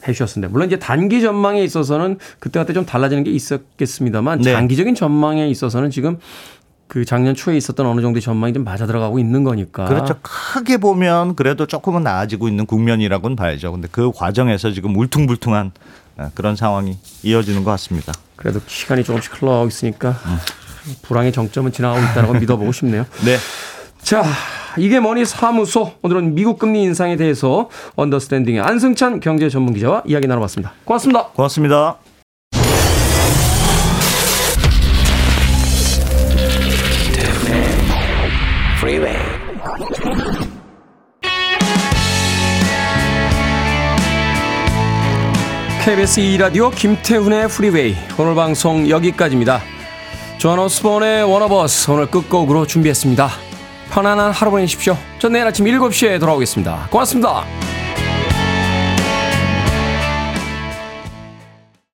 [0.07, 4.53] 해 주셨는데 물론 이제 단기 전망에 있어서는 그때 그때 좀 달라지는 게 있었겠습니다만 네.
[4.53, 6.19] 장기적인 전망에 있어서는 지금
[6.89, 9.87] 그 작년 초에 있었던 어느 정도의 전망이 좀 맞아 들어가고 있는 거니까.
[9.87, 10.15] 그렇죠.
[10.21, 13.73] 크게 보면 그래도 조금은 나아지고 있는 국면이라고는 봐야죠.
[13.73, 15.73] 근데 그 과정에서 지금 울퉁불퉁한
[16.19, 18.13] 어, 그런 상황이 이어지는 것 같습니다.
[18.37, 20.17] 그래도 시간이 조금씩 흘러가고 있으니까
[21.03, 23.07] 불황의 정점은 지나가고 있다는 걸 믿어보고 싶네요.
[23.25, 23.37] 네.
[24.03, 24.25] 자,
[24.77, 25.93] 이게 뭐니 사무소.
[26.03, 30.73] 오늘은 미국 금리 인상에 대해서 언더스탠딩의 안승찬 경제 전문 기자와 이야기 나눠봤습니다.
[30.85, 31.29] 고맙습니다.
[31.29, 31.99] 고맙습니다.
[45.85, 47.97] KBS 2라디오 김태훈의 프리웨이.
[48.17, 49.61] 오늘 방송 여기까지입니다.
[50.43, 53.29] 조안 오스본의 One of Us 오늘 끝곡으로 준비했습니다.
[53.93, 54.97] 편안한 하루 보내십시오.
[55.21, 56.89] 전 내일 아침 7시에 돌아오겠습니다.
[56.91, 57.45] 고맙습니다.